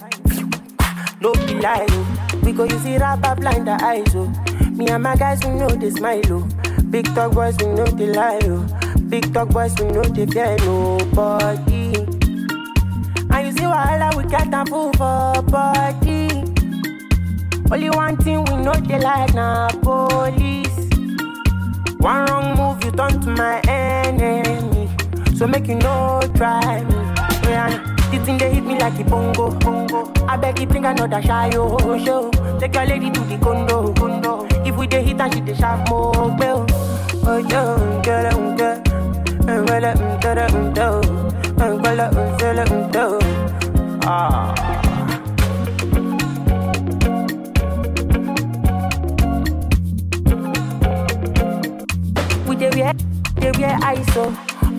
No 1.20 1.32
be 1.34 1.54
lie, 1.60 1.86
oh. 1.88 2.40
We 2.42 2.50
go 2.50 2.64
use 2.64 2.84
rapper 2.98 3.36
blind 3.36 3.68
the 3.68 3.78
eyes, 3.80 4.12
oh. 4.16 4.26
Me 4.70 4.88
and 4.88 5.04
my 5.04 5.14
guys, 5.14 5.38
we 5.44 5.50
know 5.50 5.68
they 5.68 5.90
smile, 5.90 6.20
oh. 6.32 6.48
Big 6.90 7.06
Thug 7.14 7.32
Boys, 7.36 7.56
we 7.58 7.66
know 7.66 7.84
they 7.84 8.08
lie, 8.08 8.40
oh. 8.42 8.66
Big 9.08 9.32
Thug 9.32 9.52
Boys, 9.52 9.72
we 9.78 9.86
know 9.86 10.02
they 10.02 10.26
fear 10.26 10.56
nobody. 10.66 11.94
And 13.30 13.46
you 13.46 13.52
see 13.52 13.68
wahala, 13.70 14.16
we 14.16 14.24
got 14.28 14.52
a 14.52 14.68
fool 14.68 14.92
for 14.94 15.42
body. 15.44 16.28
Only 17.70 17.90
one 17.90 18.16
thing 18.16 18.42
we 18.46 18.56
know 18.56 18.74
they 18.74 18.98
like 18.98 19.32
na 19.32 19.68
police. 19.68 20.63
One 22.04 22.26
wrong 22.26 22.56
move, 22.58 22.84
you 22.84 22.90
turn 22.92 23.20
to 23.22 23.30
my 23.30 23.60
enemy. 23.66 24.90
So 25.36 25.46
make 25.46 25.66
you 25.68 25.76
no 25.76 26.20
try 26.36 26.82
me. 26.84 26.94
Yeah, 27.48 27.70
this 28.10 28.22
thing 28.26 28.36
they 28.38 28.52
hit 28.54 28.64
me 28.64 28.78
like 28.78 28.98
a 29.00 29.04
bongo, 29.04 29.50
bongo. 29.58 30.12
I 30.28 30.36
beg 30.36 30.58
you 30.60 30.66
bring 30.66 30.84
another 30.84 31.22
shy 31.22 31.50
show. 31.50 32.30
Take 32.60 32.74
your 32.74 32.86
lady 32.86 33.10
to 33.10 33.20
the 33.20 33.38
condo, 33.38 33.92
condo. 33.94 34.46
If 34.66 34.76
we 34.76 34.86
dey 34.86 35.02
hit 35.02 35.20
and 35.20 35.32
she 35.34 35.40
dey 35.40 35.54
sharp 35.54 35.88
more, 35.88 36.12
bell. 36.36 36.66
Oh 37.26 37.38
yo, 37.38 38.02
girl, 38.02 38.26
um, 38.34 38.56
girl. 38.56 38.82
Um, 39.48 39.66
girl, 39.66 39.84
um, 39.86 40.20
girl, 40.20 40.38
um, 40.38 40.72
do. 40.74 40.82
Um, 41.62 41.82
girl, 41.82 42.00
um, 42.00 42.36
girl, 42.38 42.60
um, 42.60 42.90
do. 42.90 43.18
Ah. 44.06 44.54
We 44.68 44.73
dey 52.70 52.80
wear, 52.82 52.92
dey 53.40 53.52
wear 53.60 53.78
ISO. 53.94 54.24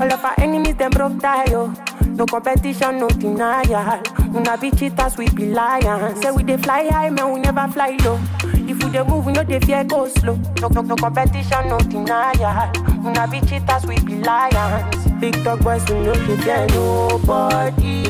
All 0.02 0.12
of 0.12 0.26
our 0.26 0.34
enemies 0.40 0.76
them 0.76 0.92
broke 0.92 1.14
oh. 1.24 1.74
No 2.08 2.26
competition, 2.26 2.98
no 3.00 3.08
denial. 3.10 4.02
We 4.32 4.40
Una 4.40 4.58
be 4.58 4.72
cheaters, 4.72 5.18
we 5.18 5.30
be 5.30 5.48
lions. 5.48 6.22
Say 6.22 6.32
we 6.32 6.44
dey 6.44 6.58
fly 6.58 6.88
high, 6.90 7.10
man, 7.10 7.32
we 7.34 7.40
never 7.42 7.68
fly 7.72 7.98
low. 8.04 8.20
If 8.44 8.84
we 8.84 8.90
dey 8.92 9.04
move, 9.04 9.26
we 9.26 9.34
no 9.34 9.44
dey 9.44 9.60
fear 9.60 9.84
go 9.84 10.08
slow. 10.08 10.36
No, 10.62 10.68
no, 10.70 10.82
no 10.82 10.96
competition, 10.96 11.68
no 11.68 11.78
denial. 11.78 12.72
We 13.04 13.10
Una 13.10 13.28
be 13.28 13.42
cheaters, 13.42 13.86
we 13.86 14.00
be 14.00 14.16
lions. 14.24 15.06
Big 15.20 15.36
Thug 15.44 15.64
Boys, 15.64 15.88
we 15.90 15.96
no 16.00 16.14
dey 16.14 16.38
fear 16.38 16.68
nobody. 16.68 18.06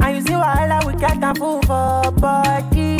And 0.00 0.16
you 0.16 0.22
see 0.22 0.32
wahala, 0.34 0.84
we 0.84 0.92
got 1.00 1.22
a 1.22 1.38
fool 1.38 1.62
for 1.62 2.10
body. 2.20 2.98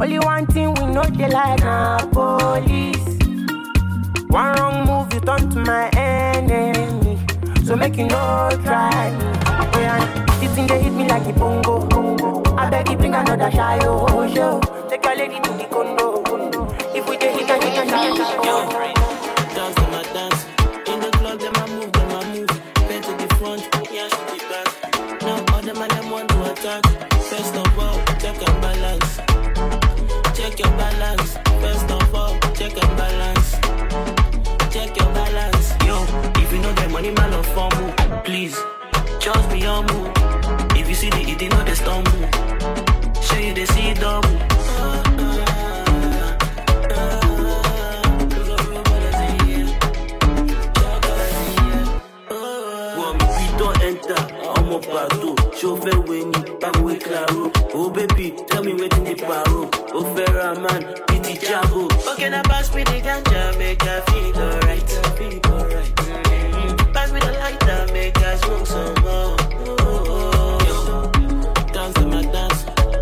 Only 0.00 0.18
one 0.18 0.46
thing 0.48 0.74
we 0.74 0.86
know 0.92 1.04
they 1.04 1.28
like 1.28 1.60
na 1.60 1.98
police. 2.12 3.03
One 4.34 4.52
wrong 4.58 4.84
move, 4.86 5.14
you 5.14 5.20
turn 5.20 5.48
to 5.50 5.58
my 5.60 5.88
enemy. 5.90 7.18
So 7.64 7.76
make 7.76 7.96
you 7.96 8.06
no 8.08 8.50
try 8.64 9.10
me. 9.12 9.24
Yeah, 9.80 10.36
this 10.40 10.52
thing 10.54 10.66
they 10.66 10.82
hit 10.82 10.92
me 10.92 11.06
like 11.06 11.26
a 11.26 11.32
bongo. 11.38 12.42
I 12.56 12.68
beg 12.68 12.90
you 12.90 12.96
bring 12.96 13.14
another 13.14 13.50
shy 13.52 13.78
oh 13.82 14.34
show. 14.34 14.60
Take 14.88 15.04
your 15.04 15.16
lady 15.16 15.36
to 15.40 15.50
the 15.50 15.64
condo. 15.70 16.22
If 16.94 17.08
we 17.08 17.16
dey 17.16 17.32
hit 17.32 17.48
and 17.50 17.62
hit 17.62 17.78
and 17.78 18.18
hit 18.18 19.03
don 53.64 53.74
enter 53.88 54.20
ọmọ 54.56 54.76
pàtó 54.92 55.28
ṣó 55.60 55.70
fẹ́ 55.82 55.96
wé 56.08 56.18
ni 56.30 56.38
báwo 56.60 56.90
claro 57.04 57.42
o 57.74 57.78
oh, 57.78 57.88
baby 57.96 58.26
tell 58.48 58.62
me 58.66 58.72
wetin 58.80 59.04
dey 59.08 59.18
paro 59.28 59.60
o 59.98 60.00
fẹ́ 60.14 60.26
ra 60.36 60.48
man 60.64 60.80
titi 61.08 61.34
jago. 61.46 61.82
okay 62.10 62.28
na 62.34 62.40
pass 62.50 62.66
me 62.74 62.82
the 62.90 62.98
ganja 63.06 63.42
make 63.60 63.82
i 63.94 64.00
feel 64.08 64.36
alright. 64.44 64.90
pass 66.94 67.08
me 67.14 67.20
the 67.26 67.32
lighter 67.42 67.80
make 67.94 68.18
i 68.30 68.36
smoke 68.42 68.66
some 68.74 68.94
more. 69.04 69.32
Oh, 69.66 70.12
oh, 70.14 71.10
dance 71.74 71.94
dem 72.00 72.12
a 72.18 72.20
dance 72.34 72.60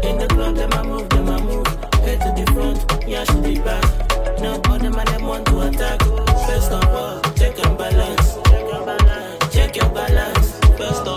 in 0.09 0.15
the 0.21 0.27
club 0.35 0.55
dem 0.59 0.73
a 0.79 0.81
move 0.91 1.09
dem 1.15 1.29
a 1.35 1.37
move 1.49 1.71
head 2.05 2.19
to 2.25 2.31
the 2.39 2.45
front 2.53 2.79
yansh 3.13 3.27
should 3.31 3.43
be 3.47 3.55
back. 3.67 3.85
now 4.43 4.55
all 4.71 4.79
dem 4.79 4.95
a 5.01 5.05
dem 5.11 5.23
want 5.31 5.45
to 5.47 5.55
attack. 5.67 6.01
Oh. 6.07 6.32
Esto. 10.91 11.12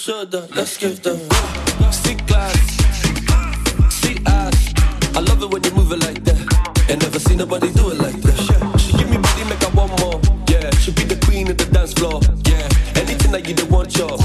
should 0.00 0.32
Let's 0.56 0.78
give 0.78 1.02
them 1.02 1.18
See 1.92 2.14
class, 2.28 2.56
see 3.90 4.16
ass. 4.26 4.72
I 5.14 5.20
love 5.20 5.42
it 5.42 5.50
when 5.52 5.62
you 5.62 5.72
move 5.72 5.92
it 5.92 6.00
like 6.00 6.24
that. 6.24 6.40
And 6.88 7.02
never 7.02 7.18
seen 7.18 7.36
nobody 7.36 7.70
do 7.72 7.90
it 7.90 7.98
like 7.98 8.18
that. 8.22 8.80
She 8.80 8.96
give 8.96 9.10
me 9.10 9.18
body, 9.18 9.44
make 9.44 9.62
her 9.62 9.70
want 9.76 9.92
more. 10.00 10.18
Yeah, 10.48 10.70
she 10.80 10.92
be 10.92 11.04
the 11.04 11.20
queen 11.26 11.50
of 11.50 11.58
the 11.58 11.66
dance 11.66 11.92
floor. 11.92 12.20
Yeah, 12.48 12.66
anything 12.96 13.30
that 13.32 13.46
you 13.46 13.54
don't 13.54 13.70
want, 13.70 13.94
y'all. 13.98 14.16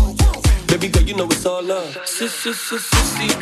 Baby 0.67 0.87
girl, 0.87 1.03
you 1.03 1.15
know 1.15 1.25
it's 1.25 1.45
all 1.45 1.61
love. 1.61 1.91
Sissy, 2.05 2.53
sissy, 2.53 3.34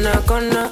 cona, 0.00 0.20
cona. 0.26 0.69